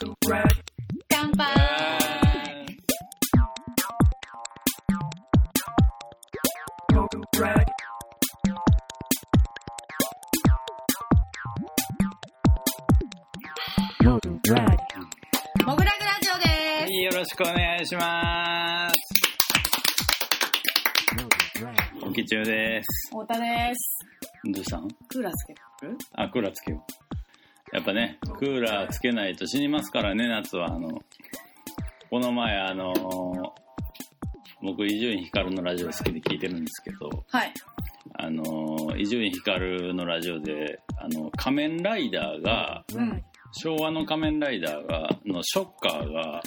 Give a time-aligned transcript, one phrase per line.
[0.00, 0.14] 乾
[1.32, 1.44] 杯
[15.66, 18.94] モグラグラジオですよろしくお願いします。
[22.06, 22.86] おきちゅうです。
[23.10, 23.98] 太田です
[24.52, 25.98] どうしたんクーラーつけてる？
[26.14, 26.92] あ、クーラーつけよう。
[27.78, 30.66] やっぱね、クーラーつけないと死にますからね、夏は。
[30.66, 31.00] あの、
[32.10, 32.92] この前、あの
[34.60, 37.54] 僕、伊集院光のラジオ好きで聞いてるんですけど、はい。
[38.14, 43.22] あの伊集院光のラジオで、あの、仮面ライダーが、うん。
[43.52, 46.42] 昭和の仮面ライダーが、のショッカーが、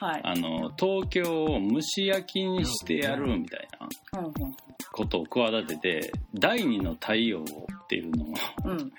[0.00, 0.20] はい。
[0.24, 3.68] あの、東京を蒸し焼きにしてやるみたい
[4.12, 4.32] なうん
[4.92, 8.26] ことを企てて、第二の太陽っていうのを
[8.64, 8.89] うん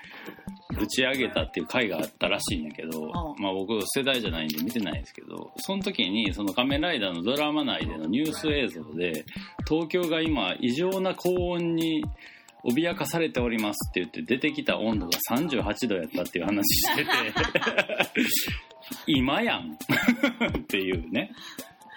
[0.81, 3.11] うんぶち上げたっていう回があったらしいんやけど、うん。
[3.41, 9.25] まあ僕世代じゃないんで見てないですけど、その時にその仮面ライダーのドラマ内でのニュース映像で、
[9.67, 12.03] 東京が今異常な高温に
[12.65, 17.09] 脅かされておりますって言って出てきた温度が38度やったっていう話してて、
[19.05, 19.77] 今やん。
[20.57, 21.31] っていうね。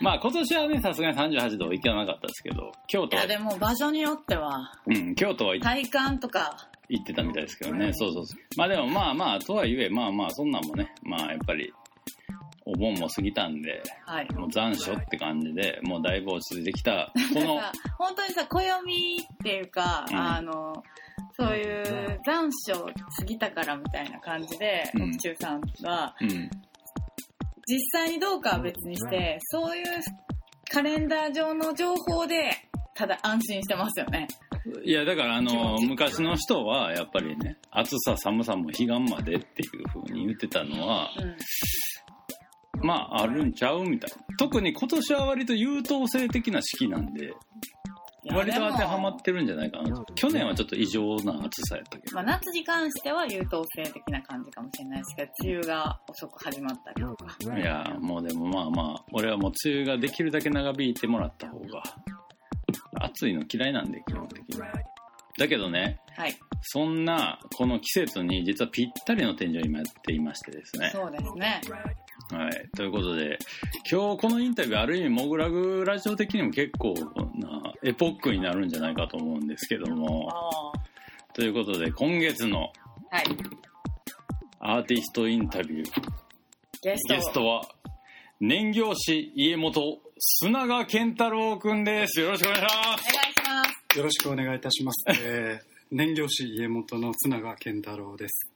[0.00, 4.72] まあ今年はね、さすがに38度いかなかったですけど、京都いやでも場所によっては。
[4.86, 8.40] うん、京都は体感とか行ってたみたいですけどね、そうそうそう。
[8.56, 11.72] まあでもまあまあ、とはいえ、まあまあ、そんなんもね、まあやっぱり、
[12.66, 14.28] お盆も過ぎたんで、はい。
[14.32, 20.16] もう残暑って感じで、もうだいぶ落ち着いてきた、 この、さ本当にさ暦っていうか、うん。
[20.16, 20.82] あの
[21.36, 22.72] そういう残暑
[23.18, 25.02] 過ぎたからみたいな感じでうん。
[25.10, 26.50] 奥中さんはうん、
[27.66, 29.84] 実際にどうかは別にしてそういう
[30.70, 34.28] カレンダー上の情報でただ安心してますよね
[34.84, 41.36] いや、だからあの、昔の人は、やっぱりね、暑さ寒さも彼岸までっていう風に言ってたのは、うん
[42.86, 44.16] まあ、あるんちゃうみたいな。
[44.38, 47.32] 特に今年は割と優等生的な四季なんで、
[48.32, 50.02] 割と当てはまってるんじゃないかな。
[50.14, 52.14] 去年はちょっと異常な暑さやったけど。
[52.14, 61.82] まあ、夏に関しては優等生的な感じかもしれないですけど梅雨が遅く始まったりとかいやもうでもまあまあ俺はもう梅雨ができるだけ長引いてもらった方が
[62.94, 64.60] 暑いの嫌いなんで基本的に。
[65.36, 66.36] だけどねはい。
[66.62, 70.90] そんなこの季節に実はぴったりの展示を今やっていましてですね。
[70.92, 71.60] そうですね。
[72.30, 72.70] はい。
[72.76, 73.38] ということで
[73.90, 76.94] 今日このインタビューある意味モグラグラジオ的にも結構
[77.34, 80.28] なエポックになるんじゃないかと思うんですけども。
[80.30, 80.72] あ
[81.32, 82.72] ということで今月の
[84.60, 86.02] アーティストインタビュー。
[86.80, 87.62] ゲストゲストは
[88.40, 93.02] 年行師家元砂川健太郎くんですよろしくお願いしまお願いし
[93.44, 93.62] ま
[93.92, 95.04] すよろしくお願いいたします。
[95.22, 98.53] えー、燃料師家元の綱川健太郎です。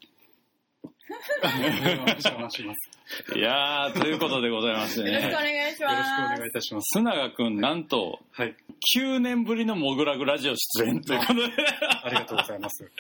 [2.04, 2.90] お邪魔します。
[3.32, 6.98] すいやーということでございましてよろしくおね願いしよろしくおます願いいたします。
[6.98, 8.54] 砂川くんなんとはい、
[8.96, 11.40] 9年ぶりのモグラグラジオ出演ということで
[12.04, 12.90] ありがとうございます。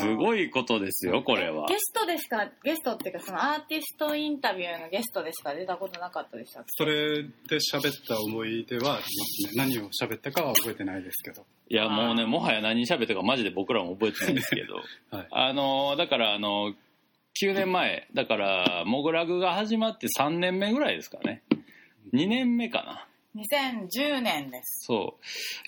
[0.00, 2.46] すごいことですよこれはゲストでしか？
[2.62, 6.68] ゲストっていうかそのアーティストインタビューのゲストでしか出たことなかったでしたっけ？
[6.76, 9.50] それで喋った思い出はありますね。
[9.56, 11.46] 何を喋ったかは覚えてないですけど。
[11.70, 14.76] いやもうねもはや何喋ったかマジで僕らも覚えてないんですけど
[15.16, 15.28] はい。
[15.30, 16.74] あのだからあの
[17.42, 18.08] 9年前。
[18.14, 21.42] だからモグラグが始まって3年目ぐらいですかね。
[22.12, 23.08] 2年目かな。
[23.36, 24.86] 2010年です。
[24.86, 25.18] そ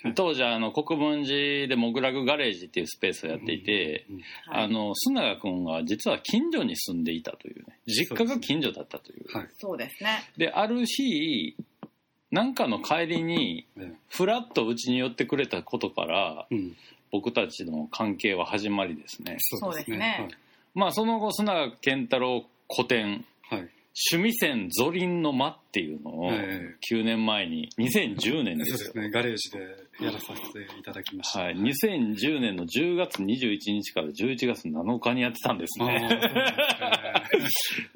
[0.05, 0.13] う。
[0.13, 4.07] 当時あの国分寺でモグラグガレージっていうスペースをやっていて、
[4.49, 7.79] あの須永君が実は近所に住んでいたというね。
[7.85, 9.37] 実家が近所だったという。
[9.37, 9.47] はい。
[9.59, 10.31] そうですね。
[10.37, 11.57] である日
[12.31, 16.77] なんかの帰りにえふらっとうちに寄ってくれたことからーうん。
[17.11, 19.37] 僕たちの関係は始まりですね。
[19.39, 20.15] そうですね。
[20.19, 20.46] そうですね
[20.77, 23.59] まあその後須永健太郎古典はい。
[23.61, 23.69] はい。
[24.11, 29.09] 趣味線ゾリンの間っていうのをえ9年前に2010年ですよそうですね。
[29.09, 29.59] ガレージで
[30.05, 31.39] やらさせていただきました。
[31.39, 35.87] はい、2010年の10月21日から11月7日にやってたんですね。
[35.87, 36.21] ね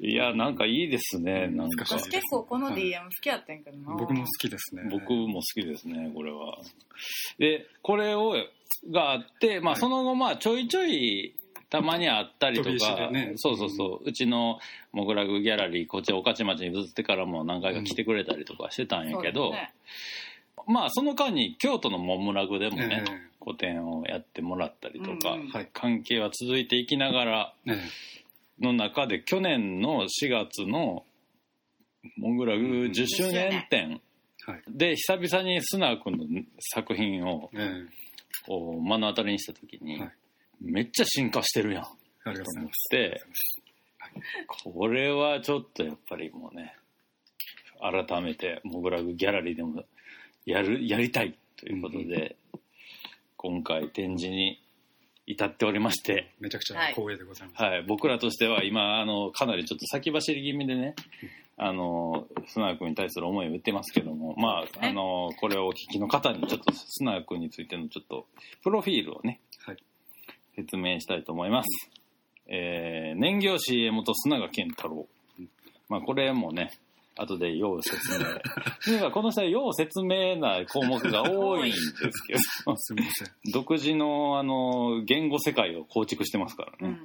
[0.00, 1.84] いや、なんかいいですね、なんか。
[1.84, 4.82] 私結構この DM 好きやってんけどな、僕も好きですね。
[4.90, 6.58] 僕も好きですね、これは。
[7.38, 8.34] で、これを、
[8.90, 11.36] があって、まあはいその後、まあちょいちょい、
[11.72, 13.32] たまにあったりとか、でね。
[13.36, 14.58] そうそうそう、うちの
[14.92, 19.72] モグラグギャラリー、こっち御徒町に移ってからも何回か来てくれたりとかしてたんやけど、そうですね。
[20.66, 23.32] まあその間に京都のモムラグでもね、ええ。
[23.38, 25.50] 個展をやってもらったりとか、うん。
[25.72, 27.80] 関係は続いていきながらえ
[28.60, 31.06] の中で去年の4月の
[32.18, 33.98] モグラグ10周年展。
[34.68, 36.26] で久々にスナー君の
[36.74, 37.86] 作品をえー
[38.44, 40.12] こう目の当たりにした時に、はい
[40.64, 41.82] めっちゃ進化してるやん。
[41.82, 41.90] と
[42.24, 42.90] ありがとうございます。
[42.90, 43.22] て
[44.46, 46.76] これはちょっとやっぱりもうね
[47.80, 49.84] 改めてモグラグギャラリーでも
[50.46, 52.36] やるやりたいということで、
[53.36, 54.60] 今回展示に
[55.26, 57.62] 至っておりまして、めちゃくちゃ光栄でございます。
[57.62, 60.94] はい、僕らとしては今あのかなりちょっと先走り気味でね
[61.56, 64.88] あの砂川君に対する思いを言ってますけどもまあ、ね。
[64.88, 68.26] あのこれをお聞きの方にちょっと砂川君についてのちょっと
[68.62, 69.76] プロフィールをね、はい
[70.56, 71.68] 説明したいと思います、
[72.46, 75.06] えー、年行師家元砂川健太郎、
[75.88, 76.70] まあこれもね
[77.16, 78.24] 後で要説明。
[78.84, 81.92] というかこの人は要説明な項目が多いんです
[82.26, 82.76] けど。
[82.76, 83.28] すみません。
[83.52, 86.98] 独自のあの言語世界を構築してますからね、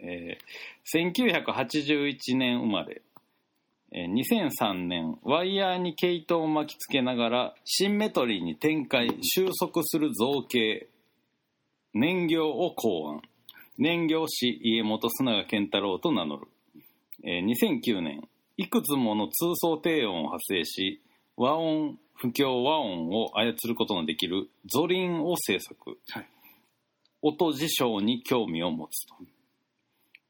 [0.00, 0.06] うん。
[0.08, 0.50] えー
[0.92, 3.02] 1981年生まれ、
[3.92, 10.88] えー2003年ワイヤーに毛糸を巻きつけながらシンメトリーに展開収束する造形
[11.92, 13.22] 燃料を考案。
[13.78, 16.46] 燃料師家元砂川健太郎と名乗る、
[17.24, 18.28] えー2009年
[18.58, 21.00] いくつもの通奏低音を発生し
[21.36, 26.26] 和音不協和音を操ることのできるゾリンを制作、はい。
[27.22, 29.14] 音事象に興味を持つと。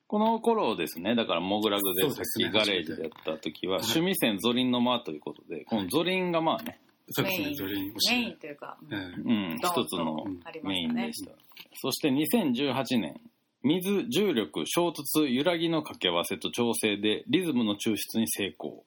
[0.06, 3.82] この頃ですねだからモグラグでさっきガレージでやった時ははい。
[3.82, 6.80] 趣味線ゾリンの間ということでこのゾリンがまあね、
[7.10, 11.32] そうですね、メインゾリンメインというか、うん一つのとありまメインでした。
[11.74, 13.20] そして2018年、
[13.62, 18.84] 水、重力、衝突、揺らぎの掛け合わせと調整でリズムの抽出に成功。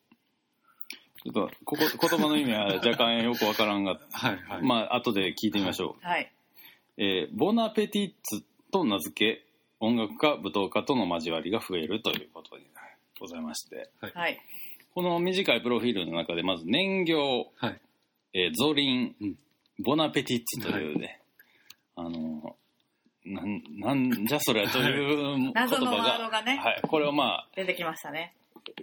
[1.23, 4.61] ちょっと、ここ、 言葉の意味は若干よくわからんが、はいはい。
[4.61, 6.05] まあ、後で聞いてみましょう。
[6.05, 6.31] はい。
[6.97, 9.45] えーボナペティッツと名付け、
[9.79, 12.65] 音楽家、舞踏家との交わりが増えるということに
[13.19, 14.39] ございまして、はい。
[14.93, 17.81] この短いプロフィールの中で、まず年行、はい。
[18.33, 19.35] えーゾリン、うん
[19.79, 21.19] ボナペティッツというね、
[21.95, 22.55] あの
[23.25, 26.57] なんなんじゃそりゃという 言葉謎のワーがドがね。
[26.57, 28.33] はい、これをまあ出てきましたね。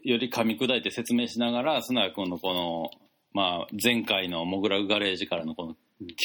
[0.02, 2.90] より噛み砕いて説明しながら砂谷君のこの、
[3.32, 5.76] まあ、前回のモグラグガレージからのこの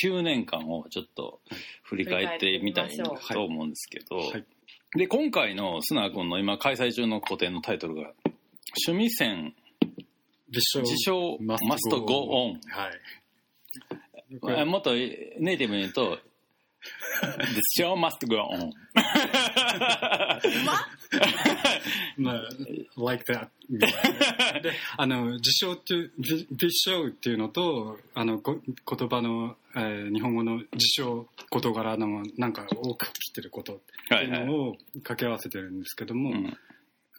[0.04, 1.40] 9年間をちょっと
[1.84, 4.46] 振り返ってみたいと思うんですけど、はい。
[4.98, 8.14] で今回の砂谷君の今開催中の個展のタイトルが
[8.88, 9.56] 「趣味線
[10.56, 14.40] 自称自称マストゴーオン」はい。
[14.40, 16.18] これあもっとネイティブに言うと、
[17.76, 18.72] The show must go on.
[22.18, 22.42] まあ、
[22.98, 23.50] like that。
[24.62, 33.80] で、あの、自称っていう、自自称っていうのと、あの、こ言葉の、えー日本語の自称、事柄の、なんか多く来てることっ
[34.10, 34.74] ていうのを
[35.04, 36.58] 掛け合わせてるんですけども、うん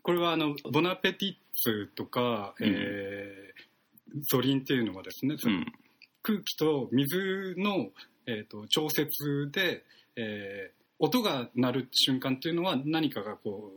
[0.03, 2.67] これはあの、ボナペティッツとか、うん。
[2.67, 3.77] えー
[4.31, 5.37] ゾリンっていうのはですね、
[6.23, 7.89] 空気と水の、
[8.27, 9.85] えー、と調節で、
[10.17, 13.71] えー音が鳴る瞬間っていうのは何かがこ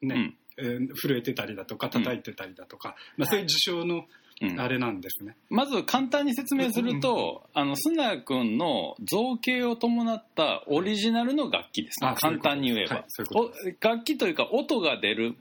[0.00, 4.04] うね、えー震えてたりだとか叩いてたりだとか、まあ、そういう事象の
[4.40, 4.60] うん。
[4.60, 5.36] あれなんですね。
[5.50, 12.08] まず簡単に説明すると、あの、砂谷君の造形を伴ったオリジナルの楽器ですね。
[12.08, 15.36] ういうこと簡単に言えば、はい楽器というか音が出る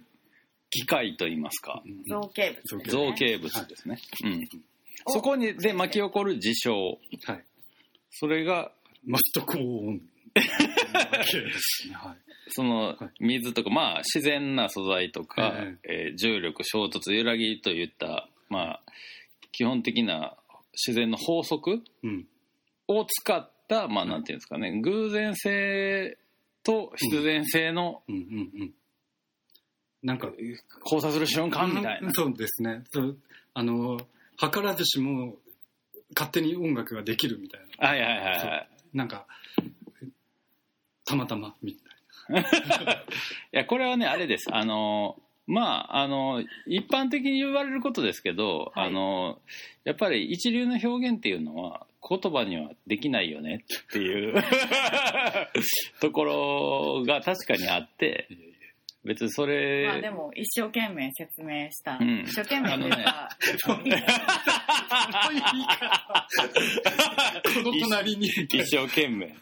[0.72, 2.84] 機械といいますか、うん造形物、ね。
[2.90, 4.00] 造形物ですね。
[4.24, 4.50] うん。
[5.08, 6.74] そこにで巻き起こる事象。
[6.74, 7.44] はい。
[8.10, 8.72] それが、
[9.06, 10.02] マスト高音。
[10.34, 12.18] ですねはい。
[12.54, 15.54] そのはい水とか、まあ、自然な素材とか、
[15.84, 18.82] えー重力衝突揺らぎといった、まあ、
[19.52, 20.36] 基本的な
[20.74, 22.26] 自然の法則うん。
[22.88, 26.18] を使った、まあ、なんていうんですかね偶然性
[26.64, 28.74] と必然性のうんうんうん。
[30.04, 30.32] なんか、
[30.84, 32.12] 交差する瞬間みたいな。
[32.14, 32.84] そうですね。
[32.92, 33.18] そう
[33.54, 34.00] あの、
[34.38, 35.36] 図らずしも
[36.16, 37.88] 勝手に音楽ができるみたいな。
[37.88, 38.70] はいはいはいはい。
[38.94, 39.26] なんか、
[41.06, 41.92] たまたまみたい
[43.54, 44.46] いや、これはね、あれです。
[44.52, 49.42] あの、まあ、あの、一般的に言われることですけど、はいあの、
[49.84, 54.34] やっぱり一流の表現っていうのは、言葉にはできないよねっていう
[56.02, 58.28] ところが確かにあって、
[59.04, 61.98] 別にそれ、まあでも、一生懸命説明した。
[62.00, 62.78] うん一生懸命こ
[67.64, 68.28] の隣に。
[68.28, 69.36] 一生懸命。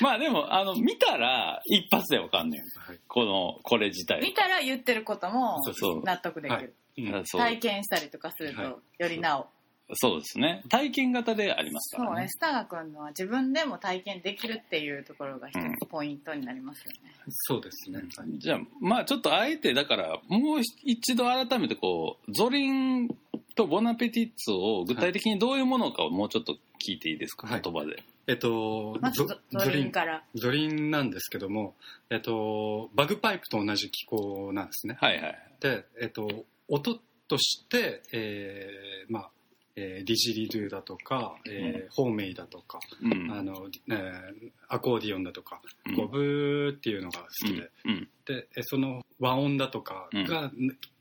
[0.00, 2.60] まあでも、あの、見たら一発でわかんねん。
[2.60, 4.20] はいこの、これ自体。
[4.20, 5.58] 見たら言ってることも
[6.04, 6.76] 納得できはいる。
[6.96, 9.48] うんそう体験したりとかするはいと、よりなお。
[9.92, 10.62] そうですね。
[10.70, 12.16] 体験型でありますからね。
[12.16, 17.12] そうね、スタガ君のは自分でも体験できるっていうところが一うんつポイントになりますよね。
[17.28, 18.02] そうですね。
[18.38, 23.08] じゃあ、まあちょっとあえて、だから、もう一度改めてこう、ゾリン
[23.54, 26.54] とボナペティッツを具体的にどういうものかをもうちょっと
[26.86, 28.02] 聞いていいですか、はい言葉で。
[28.26, 30.24] えっと、まずゾゾリンから。
[30.34, 31.74] ゾリンなんですけども、
[32.08, 34.96] えっと、バグパイプと同じ機構なんですね。
[34.98, 35.38] はいはい。
[35.60, 36.98] で、えっと、音
[37.28, 39.30] として、えーまあ、
[39.76, 43.30] えーディジリドゥだとか、えーホーメイだとか、うん。
[43.32, 48.08] あの、えーアコーディオンだとか、うんこうブーっていうのが好きで、うん。
[48.26, 50.50] で、えその和音だとかが、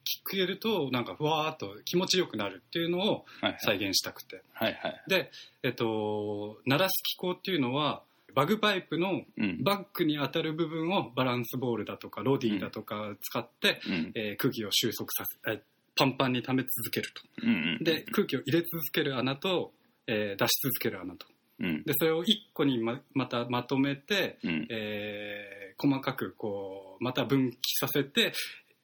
[0.06, 4.42] 聞けると、なんかふわーっと気持ちよくなるっていうのをはい再現したくて。
[4.54, 5.04] はいはい。
[5.08, 5.32] で、
[5.64, 8.02] えっと、鳴らす機構っていうのは、
[8.36, 9.64] バグパイプのうん。
[9.64, 14.12] バックに当たる部分をバランスボールだとかロディだとか使って、うん。
[14.16, 15.62] えー空気を収束させ、えー
[15.96, 17.22] パンパンに溜め続けると。
[17.44, 17.78] うん。
[17.82, 19.72] で、空気を入れ続ける穴と、
[20.08, 21.26] えー出し続ける穴と。
[21.60, 21.84] うん。
[21.84, 24.68] で、それを一個にままたまとめて、うん。
[24.70, 28.32] えー細かくこう、また分岐させて、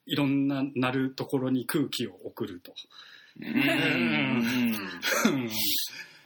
[0.07, 2.73] いろんな鳴るところに空気を送ると。
[3.39, 4.43] うん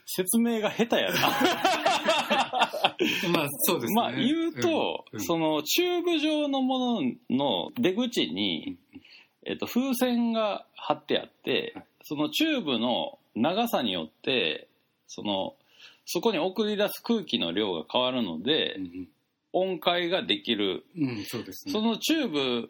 [0.06, 1.20] 説明が下手やな。
[3.32, 3.96] まあ、そうですね。
[3.96, 8.78] まあ言うと、うんうんそのチューブ状のものの出口に、
[9.46, 14.68] えっと、風船が貼ってあって、はいそのチューブの長さによって
[15.08, 15.56] その
[16.06, 19.08] そこに送り出す空気の量が変わるので、うん
[19.56, 21.74] 音階ができる、うん、うんそうですね。
[21.74, 22.70] そのチューブ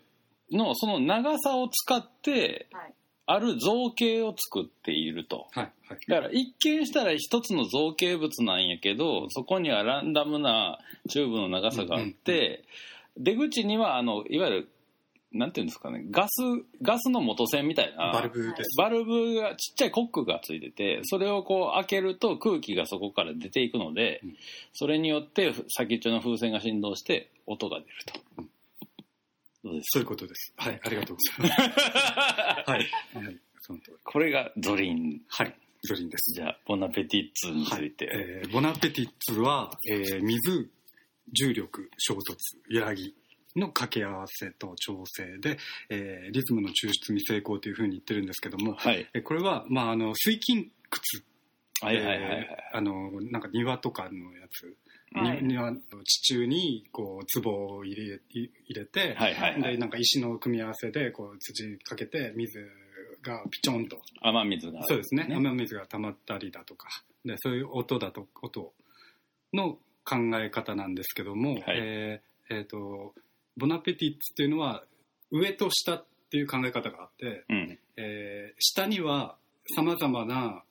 [0.51, 2.93] のその長さを使ってはい。
[3.25, 5.47] ある造形を作っていると。
[5.51, 5.99] はい、はい。
[6.09, 10.77] だから一見したら一つの造形物なんやけどそこにはランダムな
[11.07, 12.65] チューブの長さがあって、
[13.15, 14.69] 出口にはあのいわゆる
[15.33, 16.41] なんていうんですかねガス
[16.81, 18.77] ガスの元栓みたいなバルブです。
[18.77, 24.35] バルブがちっちゃいコックがついててそれをこう開けると空気がそこから出ていくので、うん
[24.75, 28.43] それによって先っちょの風船が振動して音が出ると。
[29.63, 30.53] どうですそういうことです。
[30.57, 31.79] はい、ありがとうございます。
[32.69, 33.97] はい、はい、その通り。
[34.03, 36.33] これがゾリンはい、ゾリンです。
[36.33, 40.69] じゃあボナペティッツにつはいいて、えーボナペティッツは、えー水、
[41.31, 42.19] 重力、衝突、
[42.69, 43.15] 揺らぎ
[43.55, 45.57] の掛け合わせと調整で、
[45.89, 49.07] えーリズムの抽出に成功というふうに言ってるんですけども、はい。
[49.13, 51.23] えーこれは、まあ、あの水筋窟、
[51.81, 52.21] はいはいはい。
[52.21, 54.75] はい、えーあのなんか庭とかのやつ、
[55.15, 55.43] はい。
[55.43, 59.61] に庭の地中にこう壺を入れ入れて、はいはいはい。
[59.73, 62.59] でなんか石の組み合わせでこう土かけて水
[63.21, 64.01] がピチョンと。
[64.21, 64.83] 雨水が。
[64.87, 65.27] そうですね。
[65.29, 66.87] 雨水が溜まったりだとか。
[67.23, 68.73] でそういう音だと音
[69.53, 71.63] の考え方なんですけども、はい。
[71.77, 73.13] えーえーと
[73.57, 74.83] ボナペティッツっていうのは
[75.31, 77.79] 上と下っていう考え方があって、うん。
[77.97, 79.37] えー下には
[79.75, 80.63] さまざまな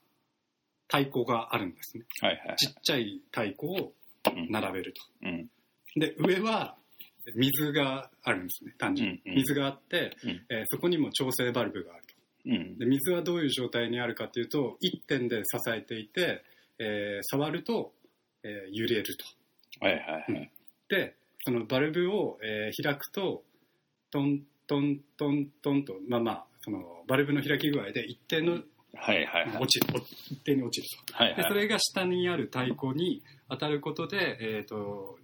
[0.88, 2.04] 太鼓があるんですね。
[2.20, 3.92] はいはいちっちゃい太鼓を
[4.34, 4.50] うん。
[4.50, 5.02] 並べると。
[5.22, 5.48] うん。
[5.96, 6.76] で上は
[7.36, 9.36] 水があるんですね単純に、うんうん。
[9.38, 10.30] 水があって、うん。
[10.50, 12.14] えーそこにも調整バルブがあると。
[12.46, 12.78] うん。
[12.78, 16.42] で水はどういう状態にあるかっていうと一点で支えていて、
[16.78, 17.92] えー触ると、
[18.42, 19.24] えー揺れると。
[19.84, 20.50] はいはいはい。
[20.88, 23.42] でそのバルブを、えー開くと
[24.10, 28.60] トントントントンとまあまあそのバルブの開き具合で一定の
[28.94, 29.62] はいはいはい。
[29.62, 29.86] 落ちる、
[30.30, 31.14] 一定に落ちると。
[31.14, 31.36] はいはい。
[31.36, 35.18] でそれが下にある太鼓に当たることで、えー、と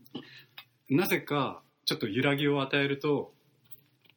[0.88, 3.32] なぜかちょっと揺らぎを与えると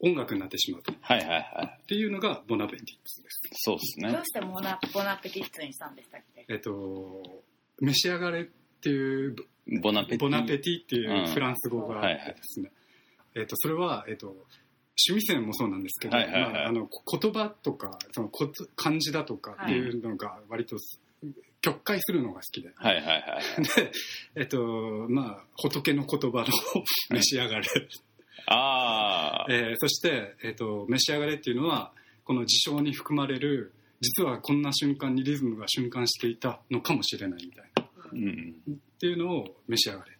[0.00, 0.92] 音楽になってしまうと。
[0.92, 1.86] っはいはいはい。
[1.86, 3.40] ていうのがボナペティッツです。
[3.56, 4.10] そうですね。
[4.10, 6.46] どうしてボナボナペティッツにしたんでしたっけ？
[6.48, 7.22] えっ、と
[7.80, 8.44] 召し上がれっ
[8.80, 9.36] ていう
[9.80, 10.18] ボナペティ。
[10.18, 11.26] ボナペティっていううん。
[11.26, 12.70] フランス語があってですね、
[13.34, 16.52] えっ、とそれはえっ、と趣味線もそうなんですけど、はいはいはい。
[16.52, 20.76] まあ、あの言葉とかそのこ漢字だとかっていうのが割と
[21.62, 23.22] 曲解するのが好きで、はいはいはい。
[23.76, 23.92] で、
[24.36, 26.46] えっと、まあ、仏の言葉の
[27.10, 27.66] 召し上がれ。
[28.46, 31.92] ああえーそして、えっと、召し上がれっていうのは、
[32.24, 37.88] この事象に含まれる、実はこんな瞬間にリズムが瞬間していたのかもしれないみたいな。
[38.12, 40.12] うんっていうのを召し上がれ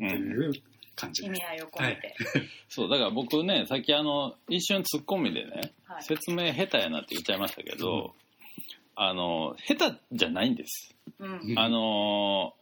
[0.00, 0.52] うんっていう
[0.94, 1.30] 感じです。
[1.30, 2.14] 意味合いを込めて。
[2.68, 6.02] そうだから僕ねさっきあの一瞬ツッコミでねはい。
[6.02, 8.14] 説明下手やなって言っちゃいましたけど、
[8.96, 11.40] あの下手じゃないんです、うん。
[11.42, 12.54] うんあの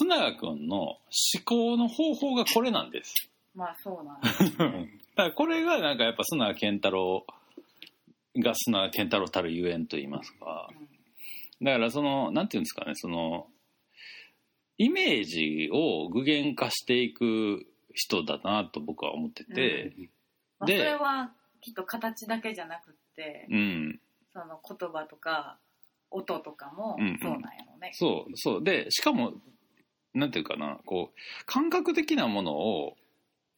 [0.00, 1.00] 須永君の思
[1.44, 4.56] 考の方法がこれなんですまあそうなんです。
[4.58, 7.26] だからこれがなんかやっぱ須永健太郎
[8.36, 10.70] が須永健太郎たるゆえんと言いますか
[11.60, 13.48] だからそのなんていうんですかねその
[14.78, 19.92] イメージを具現化していく人だなと僕は思ってて、
[20.58, 24.00] まあ、そでれはきっと形だけじゃなくって、うん、
[24.32, 25.58] その言葉とか
[26.10, 27.18] 音とかもうんうん。
[27.20, 27.90] そうなんやろね。
[27.94, 28.64] そうそう。
[28.64, 29.34] でしかも
[30.12, 32.96] なんていうかなこう感覚的なものを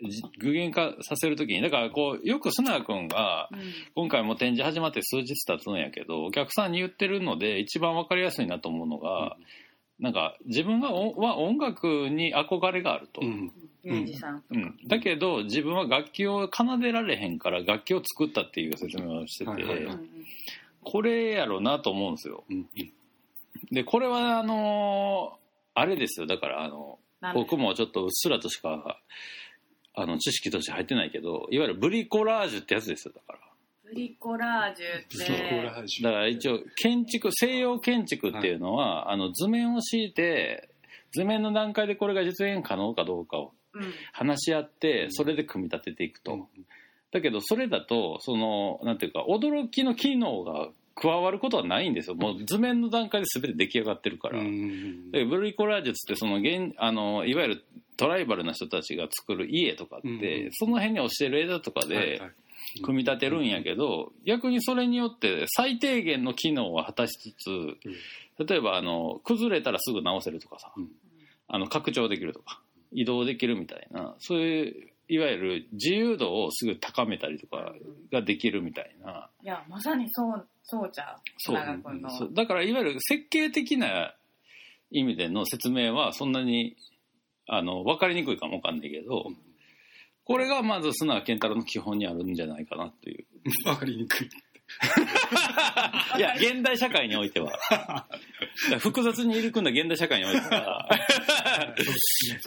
[0.03, 3.61] じ具現化させるときに、だからこう、よく砂川君が、うん。
[3.95, 9.37] 今回も展示始まって数日経つんやけど、お客さんに言ってるので一番わかりやすいなと思うのが、
[9.99, 13.21] なんか自分がおは音楽に憧れがあると。
[13.23, 13.53] うん。
[14.51, 19.99] うん、だけど自分は楽器を奏でられへんから楽器を作ったっていう説明をしてて、はいはいはい
[20.89, 22.45] これやろうなと思うんですよ。
[22.49, 22.69] うん
[23.73, 25.47] でこれはあのー
[25.79, 26.99] あれですよだからあの
[27.35, 28.99] 僕もちょっとうっすらとしか
[29.95, 33.46] あの知識として入ってないけどいわゆるブリコラージュってやつですよだから。
[33.89, 40.69] ブリコラージュって、だから一応建築西洋建築っていうのは、あの図面を敷いて
[41.13, 43.93] 図面の段階でこれが実現可能かどうかをうん。
[44.13, 46.47] 話し合ってそれで組み立てていくと、うん。
[47.13, 52.17] だけどそれだとそのなんていうか驚きの機能が加わることはないんですよ。
[52.17, 55.11] もう図面の段階で全て出来上がってるから、うん。
[55.11, 57.65] でブリコラージュってその現あのいわゆる
[57.97, 60.51] トライバルな人たちが作る家とかって、うん。
[60.53, 62.31] その辺に落ちてる枝とかで、はいはい
[62.83, 70.89] 組み立てるんやけど、逆にそれによって最低限の機能は果たしつつ、例えばあの崩れたらすぐ直せるとかさ、うん。
[71.49, 77.73] あの拡張できるとか移動できるみたいなそういういわゆる自由度をすぐ高めたりとか
[78.13, 81.21] ができるみたいな、いやまさにそうそうちゃう。
[81.39, 84.15] そうだからいわゆる設計的な
[84.91, 86.77] 意味での説明はそんなに
[87.47, 89.31] あの分かりにくいかもわかんないけど、
[90.27, 93.69] これがまず砂川健太郎の基本にあるんじゃないかなという。
[93.69, 94.29] わかりにくい。
[96.19, 98.09] いや、現代社会においては。
[98.81, 100.89] 複雑に入り組んだ現代社会においては。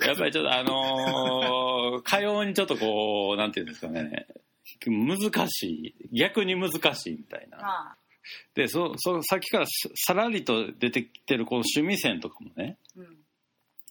[0.05, 4.27] やっぱりちょっとあのー、かようにちょっとこう、なんていうんですかね、
[4.85, 5.95] 難しい。
[6.11, 7.59] 逆に難しいみたいな。
[7.59, 7.97] まあ
[8.55, 13.17] で、そ、そ、さっきからささらりと出てきてるこの趣味線とかもね、うん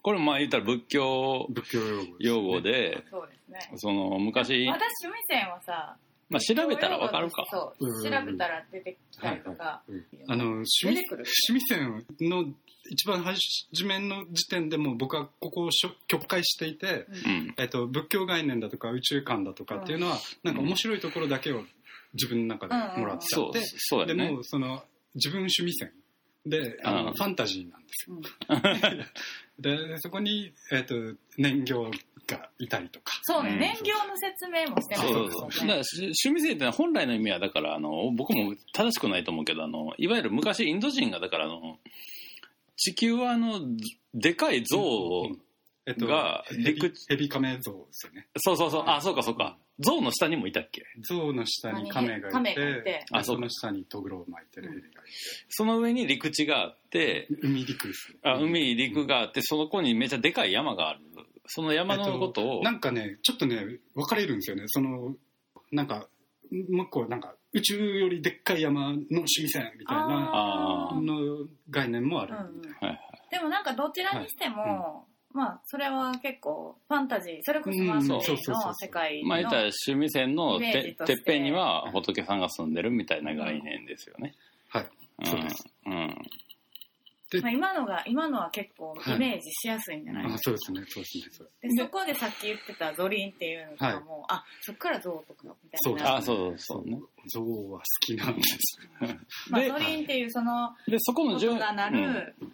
[0.09, 3.73] これまあ言ったら仏教仏教用語ですね、用語で、そうですね。
[3.77, 5.97] その昔、私趣味線はさ
[6.31, 7.45] まあ調べたらわかるか。
[7.51, 12.47] そううん調べたら出てきたりとか、うんあの趣味趣味線の
[12.91, 17.55] 一番初めの時点でも僕はここをしょ曲解していて、うん。
[17.59, 21.65] えっと、仏教概念だとか宇宙観だとかっていうのは、なんか面白いところだけを
[22.15, 24.31] 自分の中でもらっちゃそうって、、でそうやね。
[24.31, 24.83] もその
[25.15, 25.93] 自分趣味線
[26.49, 27.07] であうん。
[27.07, 28.17] のファンタジーなんですよ。
[28.17, 29.05] うん。
[29.63, 30.95] でそこに、えっと
[31.37, 31.75] 人形
[32.27, 33.19] がいたりとか。
[33.23, 33.59] そうね、うん。
[33.59, 35.41] 燃料の説明もしてますそうもんそう。
[35.41, 35.51] そう。
[35.51, 41.79] だかねらし趣味性ってのは本来の意味はだからあの僕も正しくないと思うけどあのいわゆる昔インド人がだからあの
[42.77, 43.61] 地球はあの
[44.15, 45.41] でかい像を、うん
[45.89, 48.29] えっと、がヘビ陸ヘビカメ像ですよね。
[48.37, 48.85] そうそうそう。
[48.87, 49.57] あそうかそうか。
[49.79, 50.83] 像の下にもいたっけ？
[51.03, 53.07] 象の下にカメがいて、カメがいて。
[53.11, 54.99] あその下にトグロを巻いてるヘビがいて、
[55.49, 58.15] その上に陸地があって海陸です。
[58.23, 61.01] あ海陸があってその子にめっちゃでかい山がある。
[61.47, 64.65] その山のことを、えっなんかね、ちょっとね、分かれるんですよね。
[64.67, 65.17] その、
[65.73, 66.07] なんか、
[66.69, 72.89] もう一個、なんか、宇宙よりでっかい山の趣味線みたいなの概念もあるみたいな。
[72.89, 84.35] はいでもなんかどちらにしても、まあそれは結構ファンタジーそれこそファンタジうんそうそうそうーそうの世界のまあ言ったら趣味線のてててっぺんには仏さんが住んでるみたいな概念ですよね。
[84.69, 84.87] はい。
[85.25, 85.65] そうです。
[85.87, 85.93] うん。
[85.93, 86.15] うん
[87.43, 90.25] まあ、今のが今のは結構イメージしやすいんじゃない？
[90.25, 91.25] あですか、そうですね、そうですね。
[91.31, 96.99] そうでそこでさっき言ってたゾリンっていうのとかも、あそっからゾウとかみたいなあそうそうね。
[97.31, 98.81] 象は好きなんです。
[99.51, 102.53] まあ、でゾリンっていうそのでそこの音順が鳴る、うん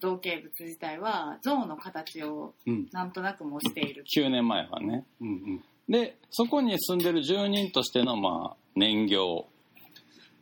[0.00, 2.88] 造形物自体は象の形をうん。
[2.92, 5.04] なんとなく模している9年前はね。
[5.20, 5.64] うんうん。
[5.88, 9.46] でそこに住んでる住人としてのまあ年行。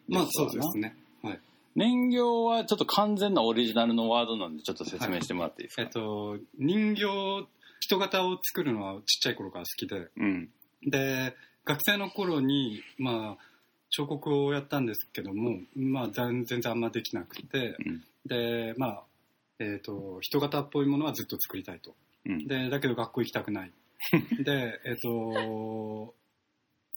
[0.08, 0.94] まあそうですね。
[1.22, 1.40] はい。
[1.74, 7.46] 年行はちょっと完全なオリジナルのワードなんでちょっと説明してもらっていいですか、えっと、人形、
[7.80, 10.48] 人型を作るのはちっちゃい頃から好きで、うん。
[10.82, 13.44] で学生の頃にまあ
[13.90, 18.04] 彫刻をやったんですけどもまあ全全然あんまできなくてうん。
[18.26, 19.02] でまあ
[19.58, 21.94] えー、と人型っぽいものはずっと作りたいと。
[22.26, 22.46] うん。
[22.46, 23.72] でだけど学校行きたくない。
[24.44, 26.14] でえっ、と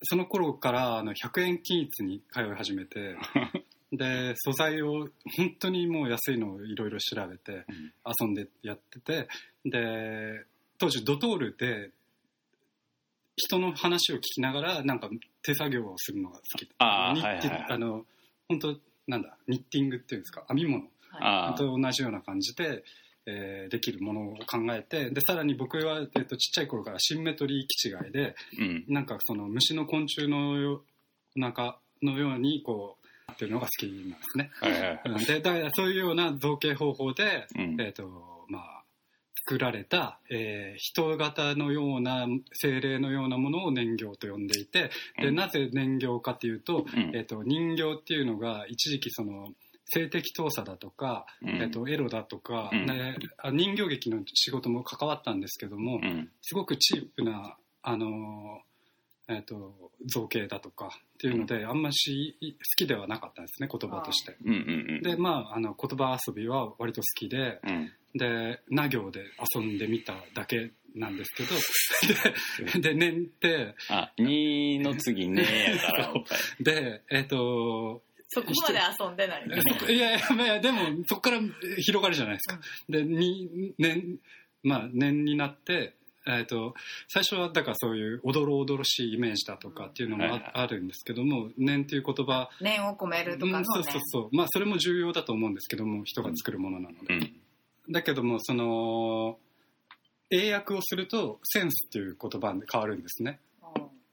[0.03, 3.17] その頃からあの100円均一に通い始めて
[3.91, 7.65] で素材を本当にもう安いのをいろいろ調べて
[8.19, 9.27] 遊んでやってて
[9.65, 10.45] で
[10.77, 11.91] 当時ドトールで
[13.35, 15.09] 人の話を聞きながらなんか
[15.43, 17.71] 手作業をするのが好きあーニッティはいはいはい。
[17.71, 18.05] あの
[18.47, 20.83] 本当なんだニッティングっていうんですか編み物
[21.57, 22.83] と同じような感じで、
[23.25, 28.85] えーできるものを考えてでさらに僕は、えっとちっちゃい頃からシンメトリー気違いでうん。
[28.87, 30.83] なんかその虫の昆虫のよ
[31.37, 34.51] お腹のようにこうなってるのが好きなんですね。
[34.59, 35.01] はいはい。
[35.05, 38.83] うんでだからそういうような造形方法で、うんえっとまあ
[39.47, 49.47] 作られた、えー人型のような精霊のようなものを年形と呼んでいてでうんなぜ年形かというと,、うんえー、と人形っていうのが一時期その
[49.93, 51.49] 性的盗作だとか、うん。
[51.49, 52.85] えー、とエロだとか、うん。
[52.85, 56.29] ねあ人形劇の仕事も関わったんですけども、うん。
[56.41, 58.71] すごくチープな、あのー
[59.27, 64.35] えー、と造形だとかっていうので、あんまし好きではなかったんですね言葉として。
[65.01, 67.91] でまああの言葉遊びは割と好きでうん。
[68.13, 69.21] でな行で
[69.55, 76.13] 遊んでみただけなんですけどでで年ってあ2の次ねやから
[76.59, 79.45] でえっ、とそこまで遊んでない。
[79.93, 81.39] いやいやまあでもそこから
[81.79, 82.59] 広がるじゃないですか。
[82.87, 84.19] でに年
[84.63, 85.95] まあ年になって
[86.27, 86.75] えー、と
[87.07, 90.51] 最初はだからそういうおどろおどろしいイメージだとかっていうのもあ,、はいはい。
[90.53, 93.57] あるんですけども「念」っていう言葉念を込めるとかのね。
[93.57, 94.35] うん、そうそうそう。
[94.35, 97.41] まあそれも重要だと思うんですけども人が作るものなので、うん。
[97.89, 99.39] だけどもその
[100.29, 103.39] 英訳をすると「センス」っていう言葉に変わるんですね。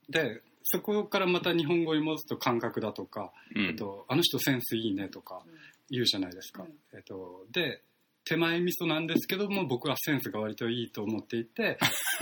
[0.09, 3.65] でそこからまた日本語に戻すと感覚だとか、うん。
[3.65, 5.41] えっと、あの人センスいいねとか
[5.89, 6.73] 言うじゃないですか、うん。
[6.93, 7.81] えっと、で
[8.23, 11.79] 手前味噌なんですけども僕はセンスが割といいと思っていて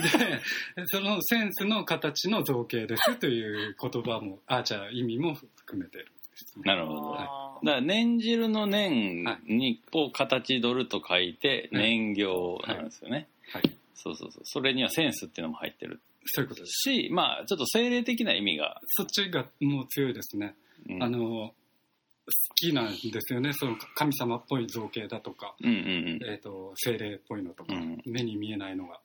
[0.76, 6.62] でそのセンスの形の造形ですという言葉もあじゃあ意味も含めてるんですね。
[6.64, 7.10] なるほど。
[7.12, 11.82] だかあーら念汁の念にを形取ると書いてはい。
[11.82, 14.42] 念行なんですよね、はいそうそうそう。
[14.44, 16.00] それにはセンスっていうのも入ってる。
[16.26, 16.90] そういうことです。
[16.90, 20.54] しまあちょっと精霊的な意味が、そっちがもう強いですね、
[20.88, 21.52] うん、あの好
[22.54, 23.52] きなんですよね。
[23.54, 26.18] その神様っぽい造形だとか、うんうんうん。
[26.24, 28.02] えー、と精霊っぽいのとか、うん。
[28.06, 29.00] 目に見えないのが。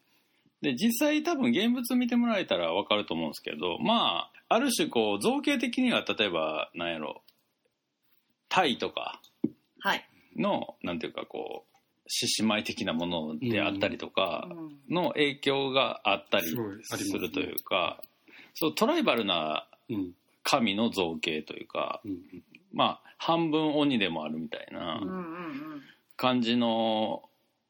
[0.61, 7.21] で実際多分現物見てもらえたら分かると思うんですけどまあある種こう造形的には例えばなんやろ。
[8.47, 9.19] タイとか。
[9.79, 10.07] はい。
[10.37, 11.72] のなんていうかこう
[12.15, 14.93] 獅子舞的なものであったりとかうん。
[14.93, 16.45] の影響があったり
[16.83, 17.99] するというか
[18.53, 20.11] そうトライバルなうん
[20.43, 22.17] 神の造形というかうん。
[22.71, 25.01] まあ半分鬼でもあるみたいな
[26.17, 27.23] 感じの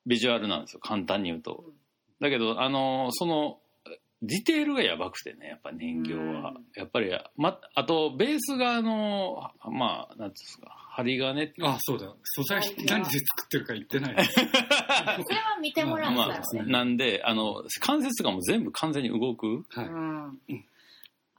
[0.06, 0.80] ビジュアルなんですよ。
[0.82, 1.64] 簡単に言うと。
[2.20, 3.60] だけどあのその
[4.22, 6.34] ディテールがやばくてねやっぱ人形は、うん。
[6.76, 12.08] やっぱり、ま、あとベースがあのまあなんていうんですか針金ってあそうだ。
[12.24, 12.86] 素材はい。
[12.86, 14.26] 何で作ってるか言ってない。
[14.30, 16.72] それは見てもらったまあらね。
[16.72, 19.66] なんであの関節がもう全部完全に動く。
[19.70, 20.40] はい、うん。
[20.50, 20.66] うん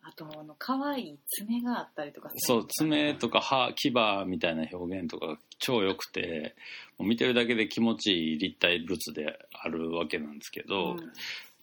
[0.07, 3.91] あとあの可愛い爪があったりとかそう爪とか歯牙
[4.27, 6.55] みたいな表現とか超良くて
[6.99, 11.13] もう見てるだけで気持ちいい立体物であるわけなんですけど、うん。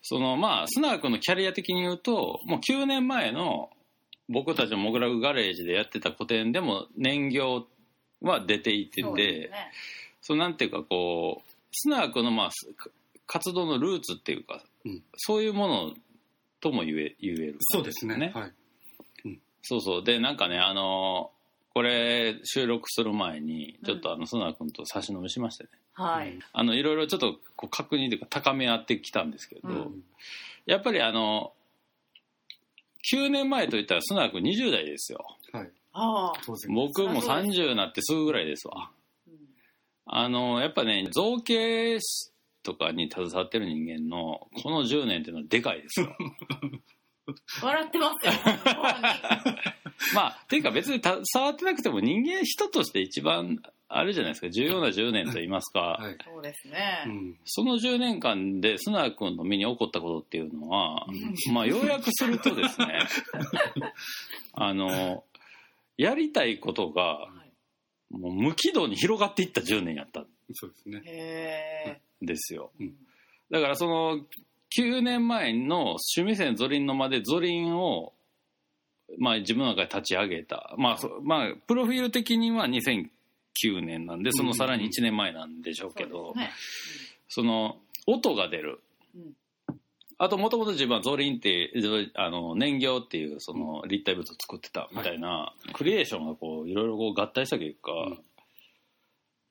[0.01, 3.69] そのまあスナークのキャリア的に言うともう9年前の
[4.27, 7.67] 僕たちのモグラグガレージでやってた個展でも年行
[8.21, 9.71] は出ていてそうでですね。
[10.21, 12.69] そうなんていうかこうスナークのまあす
[13.27, 15.03] 活動のルーツっていうか、うん。
[15.15, 15.93] そういうもの
[16.59, 18.17] とも言え言えるそうですね。
[18.17, 20.03] ねはい、そうそう。
[20.03, 21.31] でなんかねあの
[21.73, 26.37] これ収録する前にちょっとあのスナー君と差し飲みしましてね、はい。
[26.51, 30.03] あのいろいろちょっとこう確認というか高め合ってきたんですけど、うん。
[30.65, 31.53] やっぱりあの
[33.13, 35.25] 9年前といったらスナー君20代ですよ。
[35.53, 36.33] はい、ああ。
[36.69, 38.91] 僕もそうです30になってすぐぐらいですわ。
[39.27, 39.33] うん。
[40.05, 41.99] あのやっぱね造形
[42.63, 46.15] とかに携わってる人間のこの10年っていうのはでかいですよ
[47.61, 48.33] 笑ってますよ。
[50.15, 54.49] まあっていうか別に携わってなくても人間人として一番あるじゃないですか。
[54.49, 56.17] 重要な10年と言いますか、はい。
[56.23, 57.03] そうですね。
[57.05, 57.39] うん。
[57.45, 61.05] その10年間でスナー君の身に起こったことっていうのは、
[61.53, 62.99] まあ要約するとですね
[64.53, 65.23] あの
[65.97, 67.51] やりたいことがはい
[68.11, 70.21] もう無軌道に広がっていった10年やった。
[70.21, 71.01] んそうですね。
[71.05, 72.71] へですよ。
[72.79, 72.93] うん。
[73.49, 74.19] だからその
[74.77, 78.13] 9年前の趣味線ゾリンの間でゾリンを、
[79.17, 83.09] まあ、自分の中で立ち上げた、まあそまあ、プロフィール的には2009
[83.81, 86.03] 年なんでそのさらに1年前なんでしょうえ。
[86.03, 86.51] けど、そうですね。
[87.29, 87.77] その
[88.07, 88.81] 音が出る。
[89.15, 89.33] うん
[90.23, 91.73] あともともと自分はゾリンって
[92.13, 98.19] あの年行っていうその立体物を作ってたみたいな、クリエーションがこういろいろこう合体した結果、うん。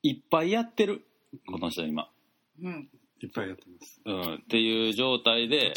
[0.01, 1.01] いっぱいやってる。
[1.45, 2.07] この人今、
[2.63, 2.89] うん。
[3.21, 4.01] いっぱいやってます。
[4.05, 5.73] うん、っていう状態で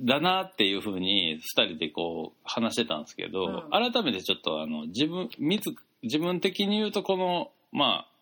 [0.00, 3.70] だなっていうふうに2人でこう話してたんですけど、うん。
[3.70, 5.60] 改めてちょっとあの自分自
[6.02, 8.15] 自分的に言うとこのまあ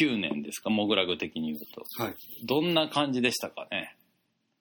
[0.00, 0.70] 9年ですか？
[0.70, 1.84] モグラグ的に言うと。
[2.02, 2.14] はい。
[2.44, 3.94] どんな感じでしたかね？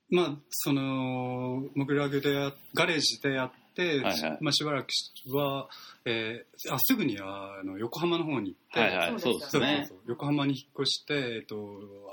[0.09, 4.37] まあそのモグラグでやガレージでやって、はいはい。
[4.39, 4.87] まあ、しばらく
[5.35, 5.67] は、
[6.05, 9.67] えーあすぐにあの横浜の方に行って、はいはい、そうでですすね。
[9.67, 9.97] そうそうそう。
[10.07, 11.57] 横浜に引っ越して、えっと、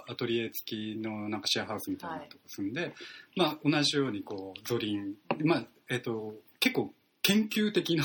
[0.09, 2.93] アトリエ付きのなんかシェアハウスみたいなとこ住んで、
[3.37, 8.05] まあ、同じようにこうゾリン、まあえっと、結構研究的な、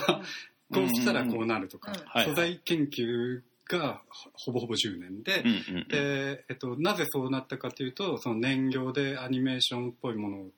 [0.72, 1.98] こうしたらこうなるとか、うん。
[2.06, 2.26] はい。
[2.26, 4.02] 素材研究が
[4.34, 5.88] ほぼほぼ10年で、うんうんうん。
[5.88, 10.50] で、えっと、なぜそうなったかというとその燃料でアニメーションっぽいものを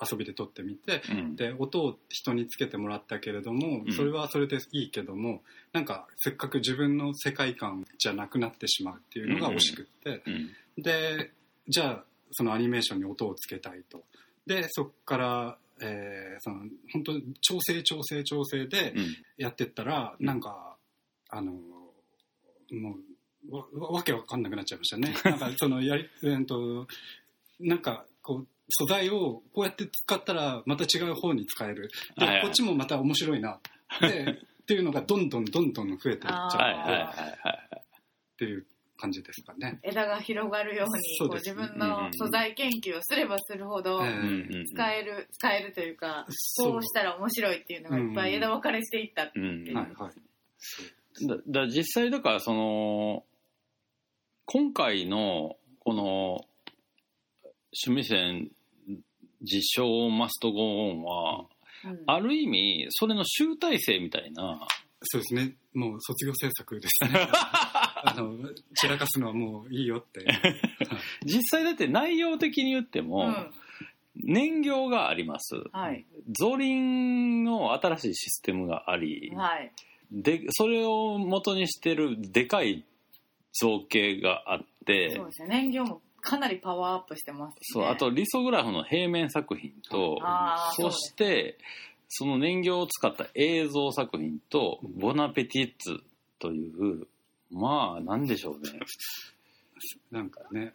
[0.00, 1.36] 遊びで撮ってみてうん。
[1.36, 3.92] で音を人につけてもらったけれどもうん。
[3.92, 10.82] それはそれでいいけども、なんかせっかく自分の世界観じゃなくなってしまうっていうのが惜しくって、うん。
[10.82, 11.32] で
[11.68, 14.02] じゃあそのアニメーションに音をつけたいと。
[14.46, 19.16] でそこから、えーその本当調整調整調整でうん。
[19.36, 20.76] やってったら、なんか
[21.28, 21.52] あの
[22.76, 22.96] も
[23.48, 25.14] うわわわけわかんなくなっちゃいましたね。
[25.24, 26.86] なんかそのやり、えー、と
[27.58, 31.90] なんかこう素材をこうやって使ったらまた違う方に使える。
[32.16, 32.42] で、はいはい。
[32.44, 33.60] こっちもまた面白いな。
[34.00, 37.76] で っていうのがどんどんどんどん増えていっちゃはいはいはいってはい。
[37.76, 37.82] っ
[38.36, 39.80] ていう感じですかね。
[39.82, 44.66] 枝が広がるようにこう自分の素材研究をすればするほどええうんうんうん。
[44.66, 46.72] 使える使えるというかそう。
[46.74, 49.42] こうしたら面白いっていうのがいっぱい枝分かれしていったってう。
[49.42, 49.66] ん。
[49.66, 49.92] いうはい。
[49.94, 50.12] はい。
[51.22, 53.24] だだ実際だからその
[54.46, 56.44] 今回のこの
[57.84, 58.50] 趣味線
[59.42, 61.46] 実証マストゴーンは
[61.84, 64.66] うんある意味それの集大成みたいな
[65.02, 65.54] そうですね。
[65.72, 67.20] もう卒業制作ですね。
[67.32, 68.36] あの、
[68.74, 70.26] 散らかすのはもういいよって。
[71.24, 73.54] 実際だって内容的に言ってうもん
[74.14, 79.72] 燃料がありますはいゾリンの新しいシステムがありはい
[80.12, 82.84] でそれを元にしてるでかい
[83.52, 85.48] 造形があってそうですね。
[85.48, 87.58] 燃料もかなりパワーアップしてますね。
[87.62, 90.18] そうあとリソグラフの平面作品と
[90.76, 91.58] そして
[92.08, 95.98] その燃料を使った映像作品とボナペティッツ
[96.38, 97.06] という
[97.50, 98.80] まあなんでしょうね、
[100.10, 100.72] なんかね。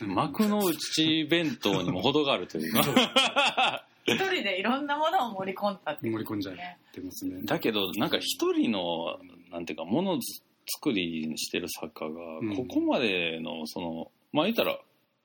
[0.00, 7.42] うん、幕の内弁当にも程があるというか 一人でいろんなものを盛り込んだっていう盛り込んじゃっねてますね。
[7.44, 9.18] だけどなんか一人の
[9.50, 10.20] なんていうかものづ
[10.66, 12.56] 作りしてる作家がうん。
[12.56, 14.78] ここまでのその、まあ言ったら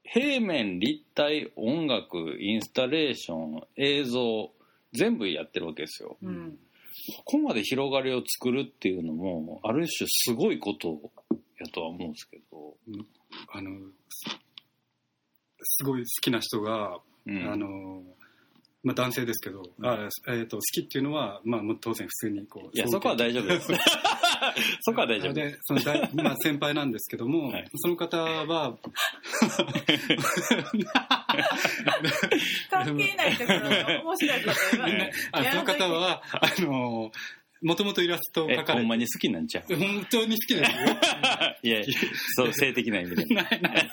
[0.03, 4.51] 平面立体音楽インスタレーション映像
[4.93, 6.17] 全部やってるわけですよ。
[6.21, 6.57] うん。
[7.17, 10.99] ここまで広がりを作るっていうのもある種すごいこと
[11.59, 12.75] やとは思うんですけど、
[13.53, 13.71] あの、
[15.63, 18.03] すごい好きな人が、うん、あの、
[18.83, 22.75] まあ男性ですけど、あえっ、と、好きっていうのは、まあもう当然普通にこう。
[22.75, 23.47] いやそこは大丈夫。
[23.47, 23.71] です
[24.81, 25.33] そこは大丈夫。
[25.33, 27.69] で、その大、まあ先輩なんですけども、はい。
[27.75, 28.75] その方は、
[32.71, 33.69] 関係ないところの
[34.03, 35.11] 面白いこと言わない。
[35.31, 37.11] あその方は、あの、
[37.61, 38.71] もともとイラストをえ描かれて。
[38.73, 39.75] ほんまに好きなんちゃう？
[39.75, 40.77] 本当に好きですよ。
[41.63, 41.83] いや
[42.35, 43.25] そう性的な意味で。
[43.35, 43.89] ないない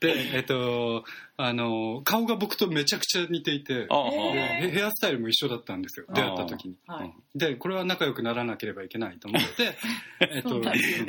[0.00, 1.04] でで、えっと、
[1.36, 6.76] あの、顔が僕とめちゃくちゃ似ていて、ヘアスタイルも一緒だったんですよ、出会った時に。
[6.86, 7.12] はい。
[7.34, 9.76] で、これは仲良くならなければいけないと思って、
[10.20, 10.62] えっと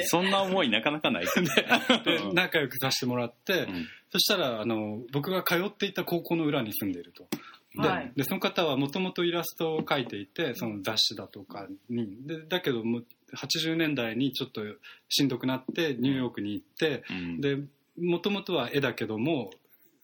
[0.05, 1.23] そん、な思いなかなかない。
[1.23, 1.49] ですね。
[2.05, 3.87] で仲良くさせてもらって、うん。
[4.11, 7.27] そしたらあの僕が通っていた高校の裏に住んでいると。
[7.75, 8.11] で,、はい。
[8.15, 12.17] でその方はもともとイラストを描いていてその雑誌だとかに。
[12.25, 13.01] でだけども
[13.35, 14.61] 80年代にちょっと
[15.09, 17.41] しんどくなってニューヨークに行って、うん。
[17.41, 17.57] で
[17.97, 19.51] もともとは絵だけども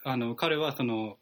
[0.04, 1.18] あの彼はその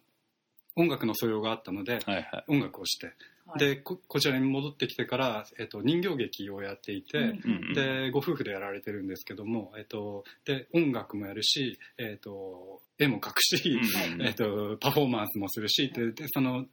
[0.75, 2.43] 音楽の素養があったのではいはい。
[2.47, 3.07] 音楽をして、
[3.47, 3.59] はい。
[3.59, 7.73] でここちらに戻ってきてから、えっと、人形劇をやっていて、うん。
[7.73, 13.79] でご夫婦でやられてるんですけども、えっと、で音楽もやるし、えっと、絵も描くし、
[14.13, 14.21] うん。
[14.21, 16.65] えっと、パフォーマンスもするしででその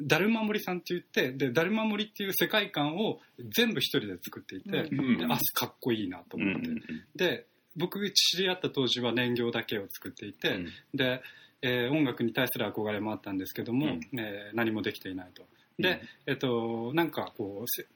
[0.00, 3.20] ダルマモリさんって言ってでダルマモリっていう世界観を
[3.56, 5.18] 全部一人で作っていて、うん。
[5.18, 6.68] であかっこいいなとうん思って、
[7.14, 10.66] で僕知り合った当時は燃料だけを作っていて、うん。
[10.94, 11.22] で、
[11.62, 14.20] えー音楽に対する憧れもあったんですけども、うん。
[14.20, 15.46] えー何もできていないと。
[15.78, 17.86] で、えっと、なんかこう、せ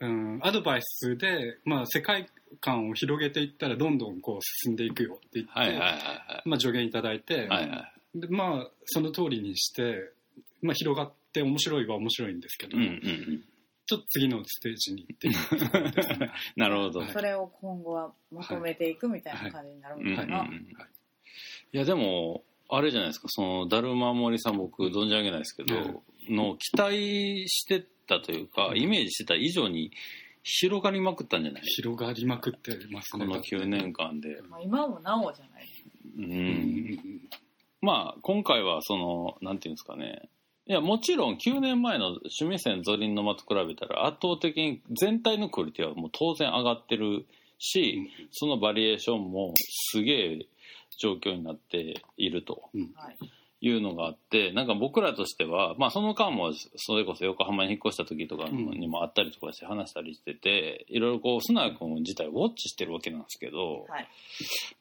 [0.00, 2.28] うん、アドバイスで、まあ、世界
[2.60, 7.48] 観を広げていったらどんどんこう進んでいくよって言って、はいはいはまあ、助言いただいて、いはい。
[7.48, 8.20] はいはい。
[8.20, 10.10] でまあ、その通りにして、
[10.62, 13.44] まあ、広がって面白いは面白いんですけども、うんうんうん。
[13.86, 15.30] ちょっと次のステージに行って
[16.56, 17.04] なるほど。
[17.06, 20.54] それを今後は求めていくみたいな感じになるうんうんうのかな、ん
[21.72, 28.78] いやでも、あれじゃないですか、その、だるま森さん僕存じ上げないですけど、の期待してたというか、うん。
[28.78, 29.92] イメージしてた以上に
[30.42, 33.26] 広がりまくったんじゃない広がりまくってますね。
[33.26, 34.40] この9年間で。
[34.48, 35.68] まあ、今もなおじゃない。
[36.18, 36.22] う。
[36.22, 36.26] うん。
[36.26, 36.98] ん
[37.80, 40.28] まあ、今回はその、なんていうんですかね、
[40.68, 47.24] いやもちろん9年前の趣味線ゾリンの間と比べたら圧倒的に全体のクオリティはもう当然上がってる
[47.58, 49.54] し、そのバリエーションも
[49.92, 50.46] すげえ
[50.98, 53.16] 状況になっているとはい。
[53.60, 64.08] いうのがあってなんか僕らとしては、まあ、その間もそれこそ横浜に引っ越した時とかにもあったりとかして話したりしてていろいろこう須永君自体ウォッチしてるわけなんですけど、はい。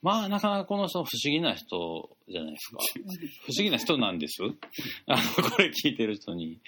[0.01, 2.79] まあなかなかこの人不思議な人じゃないですか
[3.47, 6.59] 不思議な人なんですあのこれ聞いてる人に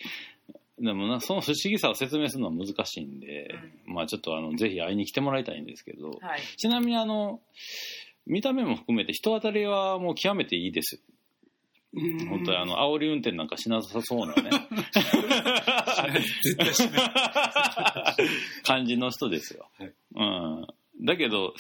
[0.79, 3.53] でもなその不思議さを説明するのは難しいんで、
[3.86, 6.41] まあちょっとあのぜひ会いに来てもらいたいんですけど、はい。
[6.55, 7.41] ちなみにあの
[8.27, 11.01] 見た目も含めて人当たりはもう極めていいです。
[11.93, 14.49] 本当にあの煽り運転なんかしなさそうなね。
[16.43, 17.11] 絶対しない。
[18.63, 19.93] 感じの人ですよ、はい。
[20.15, 20.67] うん、
[21.05, 21.53] だけど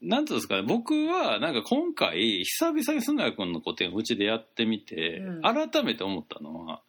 [0.00, 0.62] なんていうんですかね。
[0.62, 5.42] 僕はなんか今回久々に須永君の個展をうちでやってみて、うん。
[5.42, 6.80] 改めて思ったのは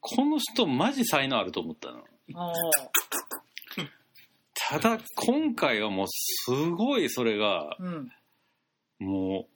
[0.00, 2.02] この人マジ才能あると思ったの。
[4.54, 8.10] ただ今回はもうすごいそれがうん。
[9.00, 9.48] も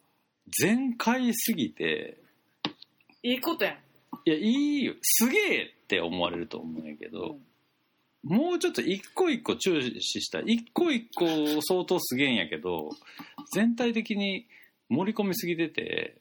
[0.47, 2.19] う全開すぎて
[3.23, 3.75] いいことやん。
[4.27, 4.95] いやいいよ。
[5.03, 7.37] すげえって思われると思うんやけど、
[8.25, 11.27] もうちょっと一個一個注視した一個一個
[11.61, 12.91] 相当すげえんやけど
[13.53, 14.47] 全体的に
[14.89, 16.17] 盛り込みすぎてて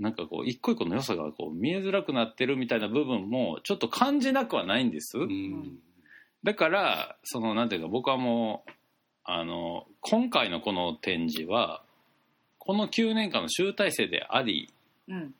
[0.00, 5.78] なんかこう一個一個の良さがこう見えづらくなってるみたいな部分もちょっと感じなくはないんです、うん。
[6.42, 8.70] だからそのなんていうか僕はもう
[9.24, 11.84] あの今回のこの展示は
[12.68, 14.70] この9年間の集大成であり
[15.08, 15.34] うん。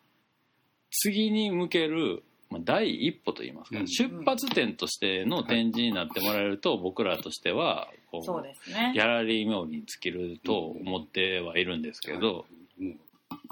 [0.91, 9.01] 次に向ける、まあ、第一歩といいますか、うん出発点としての展示になってもらえると、僕らとしてはこうそうですねギ。
[9.01, 12.47] ャラリー冥利に尽きると思ってはいるんですけど、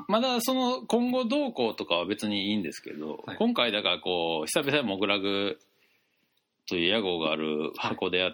[0.09, 5.59] まだその今後どうこうとかは別にいいんですけど、はい今回だからこう久々にモグラグ
[6.67, 8.33] という屋号がある箱でや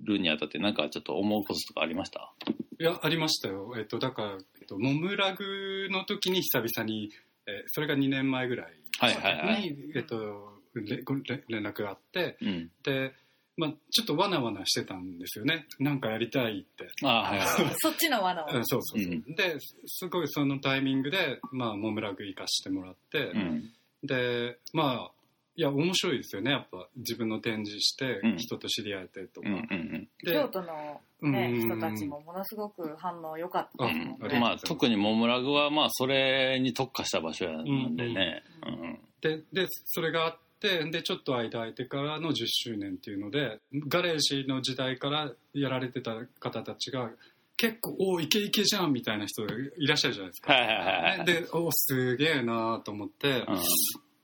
[0.00, 2.32] るにあたってなんかちょっと思うこととかありました？
[2.80, 3.74] いや、ありましたよ。
[3.76, 7.10] えっと、だから、えっと、モムラグの時に久々に、
[7.46, 9.62] えーそれが2年前ぐらいはいはいはい。
[9.62, 12.70] に、えっと、れごれ連絡があって、うん。
[12.82, 13.12] で、
[13.56, 15.66] まあ、ちょっとわなわなしてたんですよね。
[15.78, 16.88] なんかやりたいって。
[17.04, 17.74] ああ、はいはい。
[17.78, 18.48] そっちの罠を。
[18.50, 19.12] うん、そうそうそう。
[19.14, 23.70] うで、すごいそのタイミングで、まあ、モムラグ行かしてもらって、うん。
[24.02, 25.10] で、まあ、
[25.54, 26.50] いや、面白いですよね。
[26.50, 29.48] やっぱ、自分の展示してうん、人と知り合えてとか。
[29.48, 38.42] うんうんで京都の、ね、うん人たちもものすごく反応良かったあですもんねありがとうございまあ特にモムラグはまあそれに特化した場所なんでね。
[38.66, 47.10] うんででそれがあってでちょっと間空いてからの10周年っていうのでガレージの時代からやられてた方たちが
[47.56, 50.52] 結構「おイケイケじゃん」みたいな人いらっしゃるじゃないですか。
[50.52, 51.24] はいはいはいはい。
[51.24, 53.58] でおすげえなと思って、うん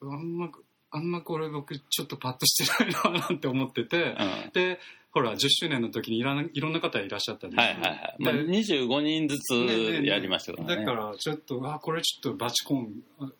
[0.00, 0.48] あんま
[0.90, 4.78] あんまこれ僕ちょっとパッとしてないななんて思ってて、うんで
[5.10, 8.16] ほら10周年の時にいらないろんな方いらっしゃったんですはいはいはい。
[8.18, 9.54] まあ、で25人ずつ
[10.04, 10.84] やりましたからね。
[10.84, 13.32] だからちょっとあこれちょっとバチコンあ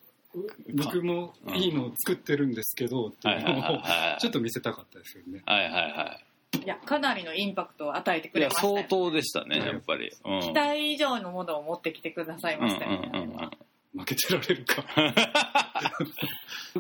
[0.75, 4.19] 僕もいいのを作ってるんですけどってはいいうはいのを。
[4.19, 5.43] ちょっと見せたかったですよね。
[5.45, 6.19] はいはいは
[6.65, 8.41] いやかなりのインパクトを与えてくい。
[8.41, 10.11] いや、れましたよ相当でしたね、やっぱり。
[10.25, 10.41] うん。
[10.41, 13.51] 期待以上のものを持ってきてくださいうんうんましたよね、うんうん。
[13.99, 14.85] 負けてられるか。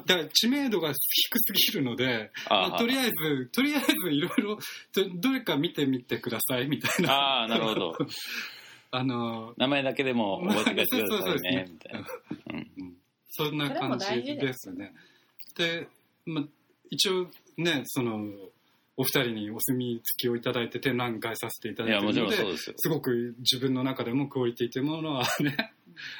[0.06, 4.58] だから知名度が低すぎるので、あまあとりあえず、とりあえずいろいろ、
[4.92, 7.12] どどれか見てみてくださいみたいな。
[7.12, 7.98] ああ、なるほど。
[8.90, 12.08] あの、名前だけでも覚えてください そうそうねそ、みたいな。
[12.52, 12.98] うん
[13.30, 14.92] そんな感じでですすね。
[15.56, 15.86] で、
[16.26, 16.44] まあ、
[16.90, 18.26] 一応ね、その、
[18.96, 22.74] お二人にお墨付きをいただいて展覧会させていただいてるので、ろんそうですよ。
[22.76, 25.72] すごく自分の中でもクオリティというものはね、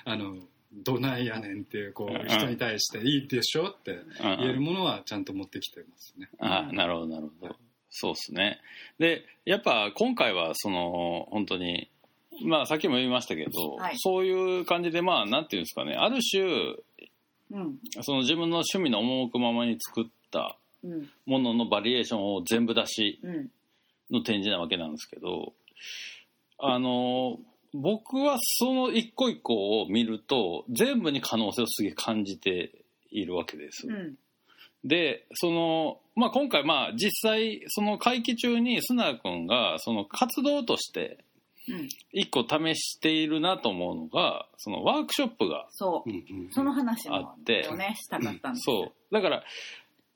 [0.05, 0.37] あの、
[0.73, 4.07] どないやねんっていう、こう人に対していいでしょってうん。
[4.21, 6.29] 言えるものはちゃんと持ってきてますね。
[6.39, 7.57] ああ、なるほど、なるほど。
[7.91, 8.61] そうですね。
[8.99, 11.91] で、やっぱ今回は、その、本当に、
[12.45, 13.95] まあさっきも言いましたけど、はい。
[13.97, 16.45] そういう感じで、まあ、なんていうんですかね、ある種、
[17.51, 17.79] うん。
[18.03, 21.11] その自分の趣味の赴くままに作ったうん。
[21.27, 23.51] もののバリエーションを全部出しうん。
[24.11, 25.53] の展示なわけなんですけど、
[26.59, 27.39] あの、
[27.75, 32.73] 僕はその一個一個を見ると、全部に可能性をすげえ感じて
[33.11, 33.87] いるわけです。
[33.87, 34.17] うん。
[34.85, 41.25] で、その、まあ、今回、まあ、実際、その会期中に、須永君が、その活動として、
[41.69, 41.89] うん。
[42.13, 46.11] 一個試しているなと思うのが、そのワークショップが、そう。
[46.11, 47.69] うんうんその話もあって。
[47.69, 49.15] をねしたかったんですそう。
[49.15, 49.45] だから、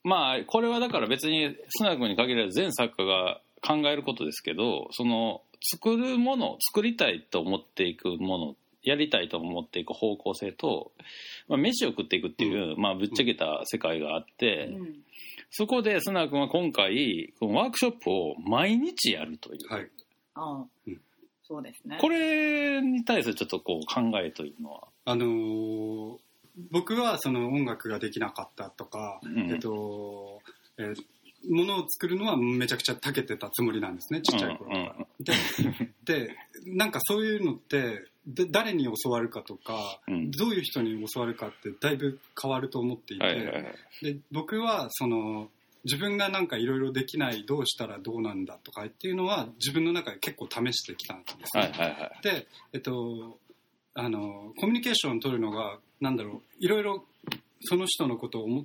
[0.04, 1.48] まあ、これはだから別に、
[1.78, 10.92] 須永君に限らず全作家が考えることですけど、その、作るもの、作りたいと思っていくものっやりたいと思っていく方向性と、
[11.48, 14.94] まあ、飯を食っていくっていう、まあ、ぶっちゃけた世界があって、うん。
[15.50, 19.88] そこでスナー君は今回このワークショップを毎日やるという、はい。
[20.34, 20.64] ああ。
[20.86, 21.00] うん。
[21.44, 21.98] そうですね。
[22.00, 26.16] これに対するちょっとこう考えというのは、あのー
[26.70, 29.50] 僕はその音楽ができなかったとか、うん。
[29.50, 30.42] えっと、
[30.76, 30.96] えー
[31.48, 35.01] ものを作るのはめちゃくちゃ長けてたつもりなんですね、ちっちゃい頃から。
[35.24, 35.32] で、
[36.04, 40.30] で、なんかそういうのって、で誰に教わるかとか、うん。
[40.30, 43.64] どういう人に教わるかってだいぶ変わると思っていて、はいはいはい。
[44.02, 45.48] で僕はその
[45.84, 51.62] 自分がなんかいろいろできないどうしたらどうなんだとかっていうのは自分の中で結構試してきたんですね。
[51.62, 52.22] はいはいはい。
[52.22, 53.38] で、えっと、
[53.94, 57.04] あのコミュニケーションを取るのがなんだろういろいろ
[57.62, 58.64] その人のことを思っ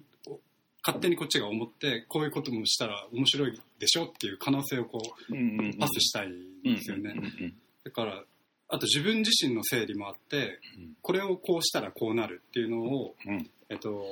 [0.88, 5.00] 勝手にこっちが思ってこういうこともしたら面白いでしょっていう可能性をこ
[5.30, 5.78] ううんうんうん。
[5.78, 7.14] パスしたいんですよね。
[7.16, 7.54] うんうんうん
[7.84, 8.22] だから
[8.70, 10.94] あと自分自身の整理もあってうん。
[11.02, 13.50] これをこうしたらこうなるっていうのを、うん。
[13.70, 14.04] えっと、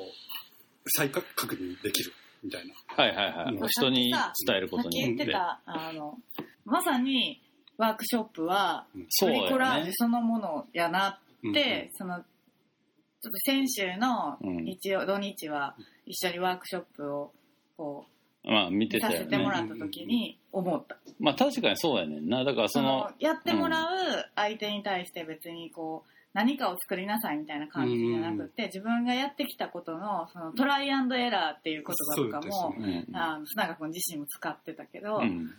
[0.98, 2.14] 再確認できる
[2.44, 2.74] みたいな。
[2.88, 3.56] はいはいはい。
[3.56, 3.68] うん。
[3.68, 4.14] 人に
[4.48, 5.32] 伝えることによって。
[5.32, 6.18] たあの
[6.64, 7.42] まさに
[7.78, 14.64] ワークショップはそうだプリコラージュそのものやなうんって、そのちょっと先週のうん。
[14.64, 17.34] 日曜、土日は一緒にワークショップを
[17.76, 18.06] こ
[18.46, 19.20] まあ見てたよね。
[19.20, 22.20] せてもらった時に思った、まあ確かにそうやね。
[22.20, 23.88] んなだからそそののやってもらう
[24.36, 32.76] 相手に対して別にこう何かを作りなさいみたいな感じじゃなくて、自分がやってきたことのそのトライアンドエラーっていう言葉とかも、
[33.14, 35.50] あの須永君自身も使ってたけど、うん。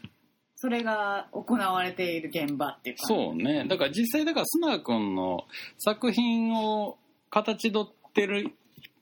[0.59, 3.25] それが行われている現場っていう感じ。
[3.25, 3.67] そうね。
[3.69, 5.45] だから実際だからスナー君の
[5.77, 6.97] 作品を
[7.29, 8.53] 形取ってる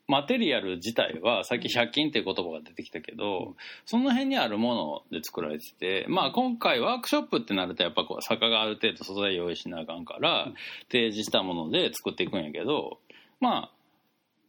[0.06, 10.52] マテリアル自体はさっき100均っていう言葉が出てきたけど、その辺にあるもので作られてて、まあ今回ワークショップってなるとやっぱこう作家がある程度素材用意しなあかんから
[10.90, 12.98] 提示したもので作っていくんやけど、
[13.40, 13.70] まあ、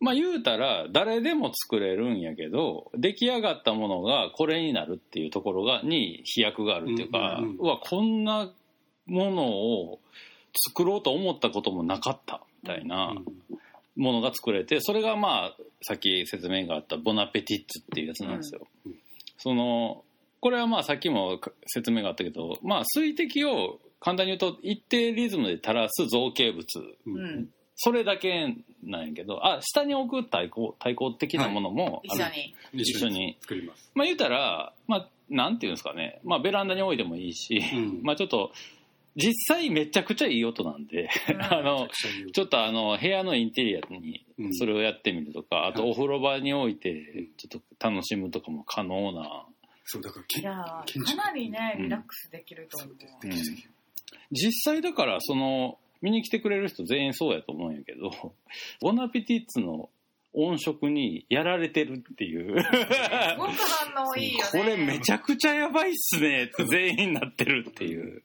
[0.01, 8.51] まあ言うたら誰でも作れるんやけど出来上がったものがこれになるっていうところがに飛躍があるっていうか、うんうんうんうわこんな
[9.07, 9.99] ものを
[10.67, 13.13] 作ろうと思ったこともなかったみたいな
[13.95, 18.67] ものが作れてそれがまあさっき説明があったボナペティッツっていうやつなんですよ。
[18.85, 18.91] うん。
[18.91, 18.97] うん。
[19.37, 20.03] その
[20.39, 26.65] これはまあさっきも説明があったけど、まあ、水滴を簡単に言うと一定リズムで垂らす造形物。
[27.07, 27.17] うん。
[27.17, 32.55] うん、それだけなんやけどあ下に置く太鼓太鼓的なものも、一緒に。
[32.73, 33.91] 一緒に作ります。
[33.95, 37.99] まあ言うたら、まあ、なんていうんですかね、まあ、ベランダに置いてもいいし、うん。
[38.03, 38.51] まあちょっと
[39.15, 41.41] 実際めちゃくちゃいい音なんで、うん。
[41.41, 44.53] あのちちょっとあの部屋のインテリアにうん。
[44.53, 46.95] それをやってみるとか、あとはいお風呂場に置いてん。
[47.37, 49.45] ちょっと楽しむとかも可能な、
[49.85, 50.83] そうだからけいやか
[51.15, 51.83] なりねうん。
[51.83, 53.31] リラックスできると思う、うん。
[54.31, 58.11] 実際だからその見に来てくれる人全員そうやと思うんやけど
[58.81, 59.89] ボナペティッツの
[60.33, 62.61] 音色にやられてるっていう。
[62.61, 62.69] す
[63.37, 63.51] ごく
[63.93, 64.45] 反応いいよね。
[64.51, 68.21] これめちゃくちゃやばいっすねって全員なってるっていう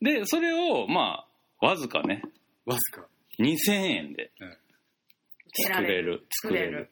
[0.00, 1.26] でそれをま
[1.60, 2.22] あわずかね。
[2.66, 3.06] わずか。
[3.38, 4.30] 2000円で
[5.68, 6.26] 作れる。
[6.42, 6.90] 作れる。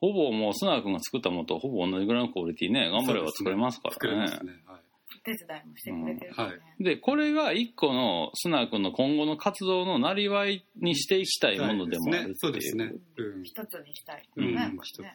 [0.00, 2.90] ほぼもうスナー君が作ったものとほぼ同じぐらいのクオリティね。
[2.90, 3.94] 頑張れば作れますからね。
[3.94, 4.52] 作れますね。
[4.66, 4.80] はい。
[5.24, 6.46] 手伝いもしてくれてるしね、うん。
[6.46, 6.84] はい。
[6.84, 12.34] でこれが一個のスナー君の今後の活動のなりわいにしていきたいものでもあるっていう。
[12.36, 12.92] そうですね。
[13.16, 13.42] うん。
[13.44, 14.54] 一つにしたい、うん。
[14.54, 15.06] ね、一つ。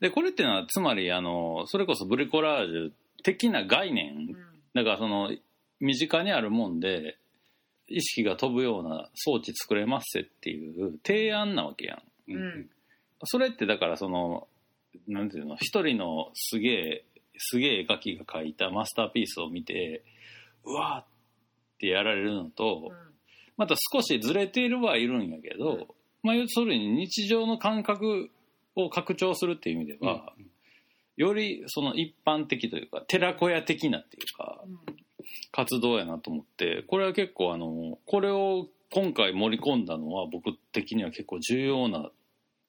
[0.00, 2.92] でこれっていうのはつまりあのそれこそブリコラージュ
[3.22, 4.16] 的な概念。
[4.16, 4.36] うん。
[4.74, 5.30] だからその
[5.80, 7.16] 身近にあるもんで
[7.88, 11.94] 意識が飛ぶような装置作れますっていう提案なわけや
[12.28, 12.32] ん。
[12.32, 12.70] うん。
[13.24, 14.46] それってだからその
[15.06, 17.04] なんていうの一人のすげえ
[17.38, 20.04] すげえ絵描きが描いたマスターピースを見て
[20.64, 21.04] うわーっ
[21.78, 22.90] てやられるのと、
[23.56, 25.86] また少しずれているはいるんやけど、うん
[26.20, 28.28] まあ要するに日常の感覚
[28.74, 30.32] を拡張するっていう意味では、
[31.16, 34.96] よりその一般的というか寺子屋的なっていうかうん
[35.50, 42.10] 活動やなと思ってこれは結構あのこれを今回盛り込んだのは僕的には結構重要な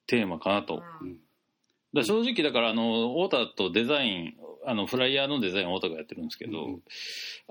[0.07, 0.83] テーマかなと。
[1.93, 4.33] だ正直だからあの太田とデザイン
[4.65, 6.83] あのフライヤーのデザインを太田がやってるんですけど、うん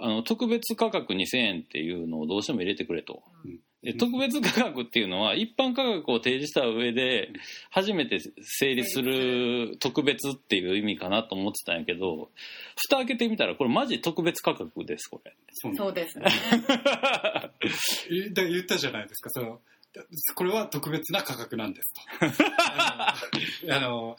[0.00, 3.22] あの特別価格2000円っていうのをどうしても入れてくれと。
[3.44, 7.30] うんで特別価格っていうのは一般価格を提示した上で
[7.70, 12.30] 初めて成立する特別っていう意味かなと思ってたんやけど
[12.76, 15.34] 蓋開けてみたらこれマジ特別価格ですこれ。
[15.62, 15.92] そう。
[15.92, 16.26] ですね。
[18.10, 19.30] 言ったじゃないですか。
[19.30, 19.60] その
[20.34, 22.00] これは特別な価格なんですと。
[23.74, 24.16] あのあの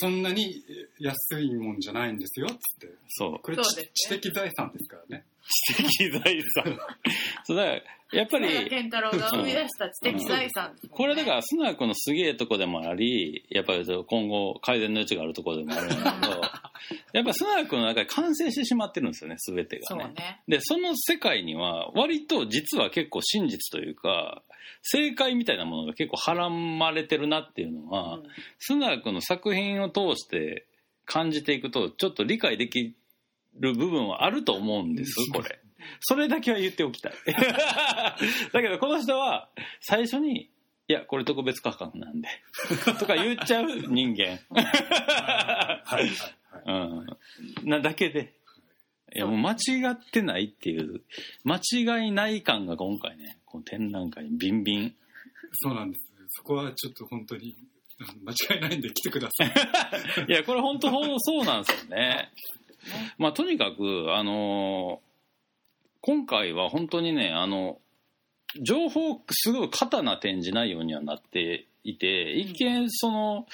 [0.00, 0.62] そんなに
[1.00, 2.52] 安いもんじゃないんですよっつ
[2.86, 2.94] って。
[3.08, 3.38] そう。
[3.40, 3.90] これうですね。
[3.94, 5.24] 知的財産ですからね。
[5.48, 6.78] 知的財産。
[7.44, 7.82] そうだから
[8.12, 16.40] やっぱり健太郎が生み出した知的財産これだからスナ君のすげえとこでもありやっぱり今後改善の余地があるところでもあるんだけど
[17.12, 20.04] やっぱスナ君の中で完成してしまってるんですよね全てがね。
[20.04, 20.40] そうね。
[20.48, 24.42] でその世界には割と実は結構真実というか
[24.82, 28.22] 正解みたいなものが結構はらまれてるなっていうのは、うん。
[28.58, 30.66] スナ君の作品を通して
[31.10, 32.94] 感じていくとちょっと理解でき
[33.58, 35.58] る部分はあると思うんですこれ。
[35.98, 37.12] それだけは言っておきたい。
[38.52, 39.50] だけどこの人は
[39.80, 40.50] 最初に
[40.86, 42.28] 「いやこれ特別価格なんで」
[43.00, 44.38] とか言っちゃう人間。
[47.64, 48.36] なだけで。
[49.12, 51.02] いやもう間違ってないっていう。
[51.42, 54.94] 間違いない感が今回ねこの展覧会にビンビン。
[55.54, 56.08] そうなんです。
[56.28, 57.56] そこはちょっと本当に
[58.24, 59.52] 間違いないんで来てください。
[60.28, 62.30] いやこれ本当ほんそうなんですよね。
[63.18, 65.10] まあとにかくあのー
[66.02, 67.78] 今回は本当にねあの
[68.60, 73.46] 情報すごい過多な展示内容にはなっていて一見その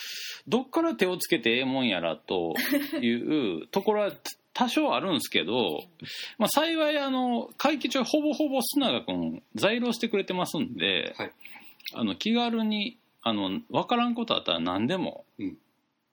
[0.47, 2.55] どっから手をつけてええもんやらと
[3.01, 4.13] いう ところは
[4.53, 5.83] 多少あるんですけど、
[6.39, 11.33] まあ、幸いあの会期中ほぼほぼ須永君在労してくれてますんで、はい。
[11.95, 15.25] あの気軽にあの分からんことあったら何でも、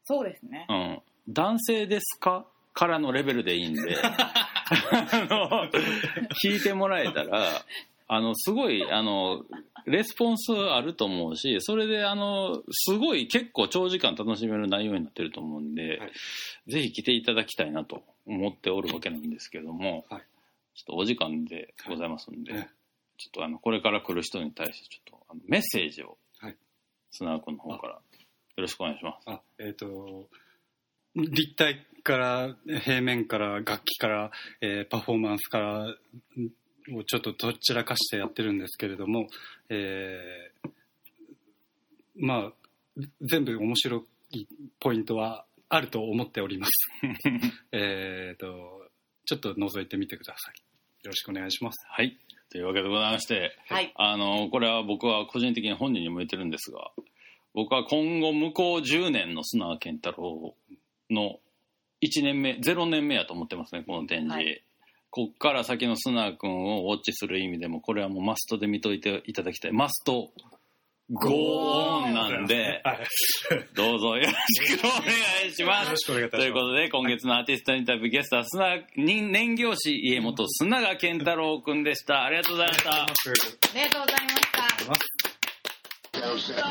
[0.04, 0.66] そうですね。
[0.68, 1.00] うん、
[1.30, 2.48] 男性ですか？
[2.74, 3.96] からのレベルでいいんで。
[4.02, 5.70] あの
[6.44, 7.46] 聞いてもらえたら
[8.08, 9.46] あのすごいあの
[9.86, 16.12] レスポンスあると思うしそれであのすごい結構長時間楽しめる内容になってると思うんで、はい。
[16.72, 20.24] ぜひ来ていただきたいなと思っておるわけなんですけども、はい。
[20.74, 22.70] ちょっとお時間でございますんで、ね
[23.18, 26.18] ちょっとあのこれから来る人に対してちょっとあのメッセージを
[27.22, 28.00] はい砂君の方からよ
[28.58, 29.30] ろしくお願いします。
[29.30, 30.28] あえっ、と
[31.16, 35.96] 立体から平面から楽器から、えーパフォーマンスからん
[36.96, 39.28] をちょっとどちらかしてやってるんですけれども、
[39.70, 40.70] えー
[42.16, 42.54] まあ
[43.22, 44.48] 全部面白い
[44.80, 46.72] ポイントはあると思っております
[47.72, 48.88] えっと
[49.26, 50.60] ちょっと覗いてみてください
[51.04, 52.18] よろしくお願いしますはい。
[52.54, 56.92] というわけでございまして、はいあの、これは僕は個人的に本人にも言ってるんですが、
[57.56, 60.54] 僕は今後向こう10年の砂川健太郎
[61.10, 61.40] の
[62.04, 64.36] 1年目、0年目やと思ってますね、この展示。
[64.36, 64.64] はい
[65.16, 69.72] こっから先の砂川君をウォッチする意味でも、これはもうマストで見といていただきたい。
[69.72, 70.32] マスト、
[71.12, 72.98] ゴーオンなんで、はい
[73.76, 75.98] どうぞよろしくお願いしますよろ。
[75.98, 82.24] しくお願いいたしますということで、今月のアーティストインタビューゲストは、砂、人年行師家元砂川健太郎くんでした。
[82.24, 82.92] ありがとうございました。
[82.92, 83.08] あ
[83.76, 84.30] りがとうございま
[86.40, 86.64] した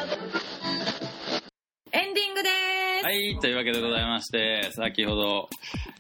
[1.93, 2.49] エンディングで
[3.01, 5.51] すはい、というわけでございまして、先ほど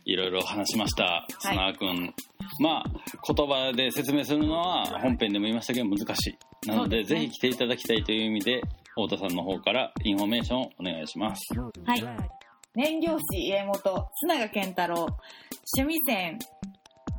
[0.06, 2.14] いろいろ話しました、砂川くん。
[2.60, 2.84] まあ、
[3.30, 6.38] 言葉で説明するのは本編でも言いましたけど難しい。
[6.66, 11.42] なので、ねぜひ来ていただきたいという意味で、太田さんの方からインフォメーションをお願いします。
[11.84, 12.04] はい
[12.74, 15.06] 燃料師家元須永健太郎
[15.76, 16.38] 趣味線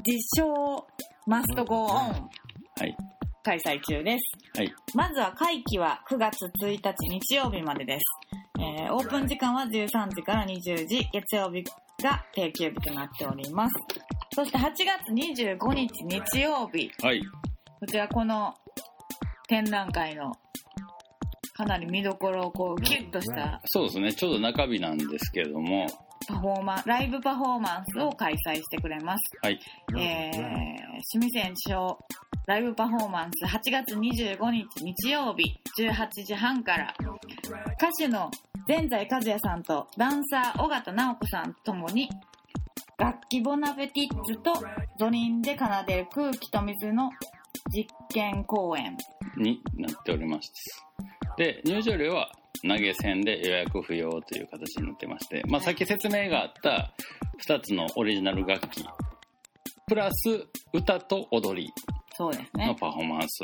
[0.03, 0.87] 実証
[1.27, 2.29] マストゴーオン
[2.79, 2.97] はい。
[3.43, 4.73] 開催中ですはい。
[4.95, 8.03] まずは会期は9月1日日曜日までです、
[8.59, 11.63] えーオープン時間は13時から20時月曜日
[12.01, 13.73] が定休日となっております
[14.33, 17.21] そして8月25日日曜日はい。
[17.79, 18.55] こちらこの
[19.47, 20.33] 展覧会の
[21.53, 25.87] かなり見どころをこうキュッとしたそうですね、ちょうど中日なんですけれども、
[26.27, 29.19] パフォーマンライブパフォーマンスを開催してくれます。
[29.41, 29.59] はい。
[29.97, 30.39] えー、
[31.13, 31.99] 趣味線賞
[32.47, 36.93] ライブパフォーマンス8月25日日曜日18時半から。
[37.77, 38.31] 歌手の
[38.67, 42.09] 全財和也さんとダンサー尾形直子さんともに
[42.97, 44.53] 楽器ボナペティッツと
[44.97, 47.09] ドリンで奏でる空気と水の
[47.73, 48.95] 実験公演
[49.37, 50.51] になっております。
[51.37, 56.93] で、入場料は投げ銭で予約不要という形になってまして、まあ、さっき説明があった
[57.45, 58.85] 2つのオリジナル楽器、
[59.87, 61.73] プラス歌と踊り
[62.55, 63.43] のパフォーマンス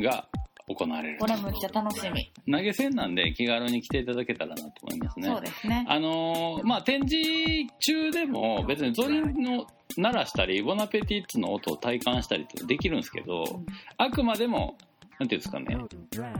[0.00, 0.26] が
[0.68, 1.26] 行われるこ。
[1.26, 5.28] れむっちゃ楽しみ、投げ銭なんで気軽に来ていただけたらなと思いますね。
[5.28, 9.66] そうですねあのーまあ、展示中でも別にゾリンの
[9.96, 13.66] 鳴らしたり、ボナペティッツの音を体感したりってできるんですけど、ん
[13.98, 14.76] あくまでも、
[15.18, 15.76] なんていうんですかね、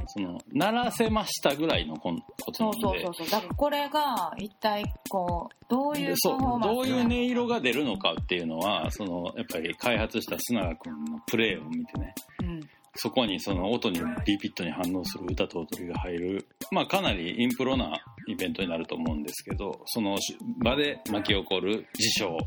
[0.09, 2.13] その、鳴らせましたぐらいのこ
[2.53, 12.61] となんで、そうそうそうだからこれが一体こうどういうパそうどういう音色が出るのかっていうのは、その、やっぱり開発した砂川君のプレーを見てね、うん。
[12.97, 20.17] そこにその音にリピットに反応する歌と踊りが入る、まあかなりインプロなイベントになると思うんですけど、その
[20.63, 22.39] 場で巻き起こる事象を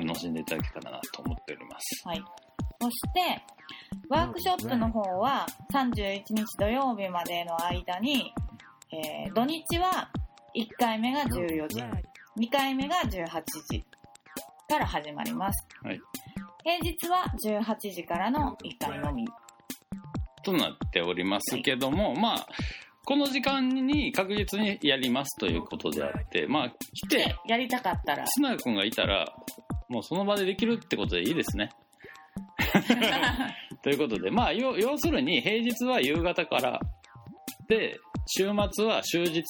[0.00, 2.08] 楽しんでいただけたらなと思っております。
[2.08, 2.24] はい。
[2.80, 3.42] そして、
[4.08, 8.32] ワークショップの方は31日土曜日までの間に、
[8.92, 10.08] えー土日は
[10.54, 13.28] 1回目が14時、2回目が18
[13.70, 13.84] 時
[14.68, 15.66] から始まります。
[15.82, 16.00] はい
[16.66, 19.24] 平日は18時からの1回のみ。
[20.42, 22.46] となっておりますけども、まあ、
[23.04, 29.32] この時間に確実にやりますということであって、まあ、来てで、、やりたかったら、スナー君がいたら、
[29.88, 31.70] もうその場でできるってことでいいですね。
[33.82, 36.80] ということで、まあ、要要するに平日は夕方から、
[37.68, 39.42] で、週末は終日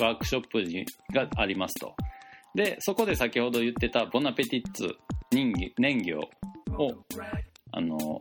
[0.00, 0.64] ワークショップ
[1.14, 1.94] がありますと。
[2.54, 4.96] で、そこで先ほど言ってたボナペティッツ
[5.30, 7.04] 人魚年魚を、
[7.72, 8.20] あの、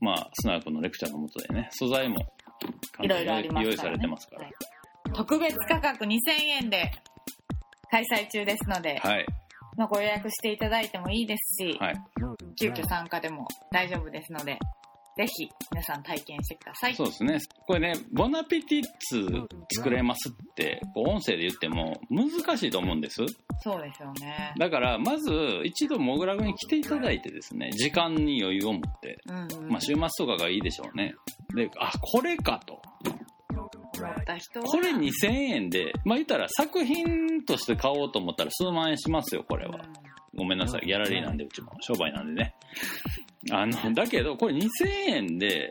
[0.00, 2.16] まあ、スナー君のレクチャーのもとでね、素材も
[3.00, 3.66] いろいろあります。
[3.66, 4.42] 用意されてますから。
[4.44, 4.52] はい
[5.14, 6.18] 特別価格2000
[6.62, 6.90] 円で
[7.90, 9.26] 開催中ですので、はい。
[9.78, 11.94] まあ、ご予約していただいてもいいですし、はい。
[12.60, 14.58] 急遽参加でも大丈夫ですので、
[15.16, 16.94] ぜひ皆さん体験してください。
[16.96, 17.38] そうですね。
[17.66, 23.24] これね、ボナペティッツ作れますって、こう音声で言っても難しいと思うんです。
[23.60, 24.52] そうですよね。
[24.58, 25.30] だから、まず
[25.64, 29.68] 一度モグラグに来ていただいてですね、時間に余裕を持って、うんうん。
[29.70, 31.14] まあ週末とかがいいでしょうね。
[31.54, 32.80] で、あ、これかと。
[34.04, 39.80] 思った人は、これ2000円で、まあ言ったら作品として買おうと思ったら数万円しますよ、これは。
[40.34, 42.54] ごめんなさい、ギャラリーなんで、うちも商売なんでね。
[43.50, 44.68] あの、だけど、これ2000
[45.08, 45.70] 円で、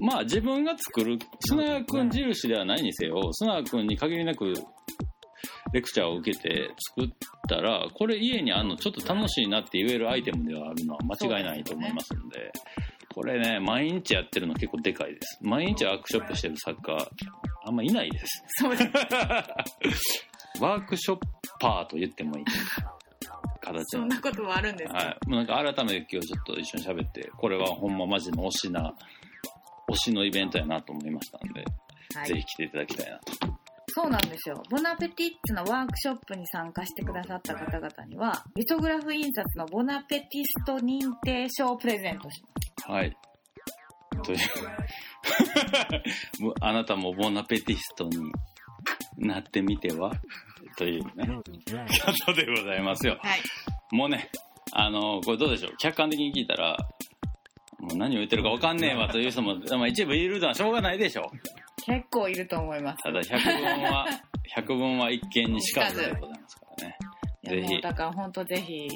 [0.00, 4.54] まあ自分が作る、スナー君印ではないにせよ、スナー君に限りなく
[5.72, 7.10] レクチャーを受けて作っ
[7.48, 12.50] たら、これ家にあるのちょっと楽しいなって言えるアイテムではあるのは間違いないと思いますんで、
[13.14, 15.38] これね、毎日やってるの結構でかいです。
[15.42, 17.08] 毎日ワークショップしてる作家、
[17.70, 18.42] あんまいないです。
[18.58, 18.90] そうです。
[20.60, 21.18] ワークショッ
[21.60, 22.44] パーと言ってもいい
[23.60, 25.28] 形そんなことはあるんですか、はい。
[25.28, 28.92] もうなんか改めて今日ちょっと一緒に喋って、これはほんまマジの推しな、
[29.88, 33.32] 推しのイベントやなと思いましたんで、はいぜひ来ていただきたいなと。
[33.92, 34.60] そうなんですよ。
[34.68, 42.42] ボナペティッツのワークショップに参加してくださった方々には、リトグラフ印刷のボナペティスト認定証をプレゼントし
[42.88, 43.16] まはい。
[44.22, 44.36] とい
[46.48, 48.18] うあなたもボナペティストに
[49.18, 50.12] なってみては？
[50.76, 51.42] というね、こ
[52.26, 53.18] とでございますよ。
[53.22, 53.26] す。
[53.26, 53.40] はい。
[53.92, 54.30] もうね、
[54.72, 55.76] あの、これどうでしょう？
[55.78, 56.76] 客観的に聞いたら、
[57.80, 61.36] もう何を言ってるか分かんねえわという人も、まあ、一部いるのはしょうがないでしょう。
[61.84, 63.02] 結構いると思います。
[63.02, 64.06] ただ百聞は、
[64.54, 66.96] 百聞は一見にしかずでございますからね。
[67.62, 68.88] ぜひだから本当ぜひ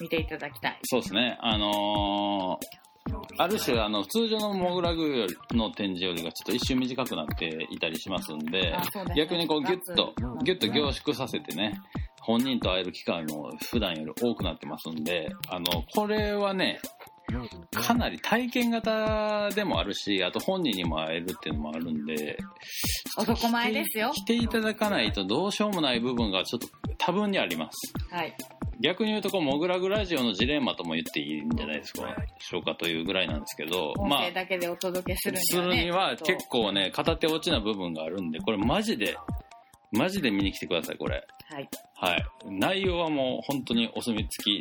[0.00, 0.78] 見ていただきたい。
[0.84, 1.36] そうですね。
[1.40, 2.79] あのー
[3.40, 8.76] ある種、あの、通常のモグラグの展示よりがちょっと一瞬短くなっていたりしますんで
[9.16, 11.80] 逆にこうギュッとうん、ギュッと凝縮させてね、
[12.20, 16.80] 本人と会える機会も普段より多くなってますんで、あの、これはね、
[17.72, 22.38] かなり体験型でもあるし、あと本人にも会えるっていうのもあるんで、
[23.18, 24.10] 男前ですよ。
[24.12, 26.68] 来ていただかないとどうしようもない部分がちょっと
[26.98, 27.92] 多分にあります。
[28.14, 28.34] はい。
[28.82, 35.76] 逆に言うとこう、モグラグラジオのジレンマとも言っていいんじゃないですか、しょうかというぐらいなんですけど、音まあ声、だけでお届けするにすは、ね。
[35.76, 39.16] るには結構ね、片手落ちな部分があるんで、これマジで、
[39.92, 41.26] マジで見に来てください、これ。
[41.50, 41.68] とはい。
[41.94, 42.24] はい。
[42.46, 44.60] 内容はもう本当にお墨付き、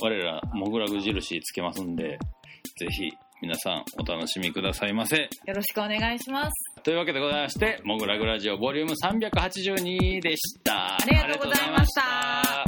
[0.00, 2.18] 我ら、モグラグ印つけますんで、
[2.78, 3.10] ぜひ
[3.42, 5.16] 皆さんお楽しみくださいませ。
[5.16, 6.82] よろしくお願いします。
[6.82, 10.96] というわけでございまして、モグラグラジオボリューム382でした。
[10.96, 12.64] ありがとうございました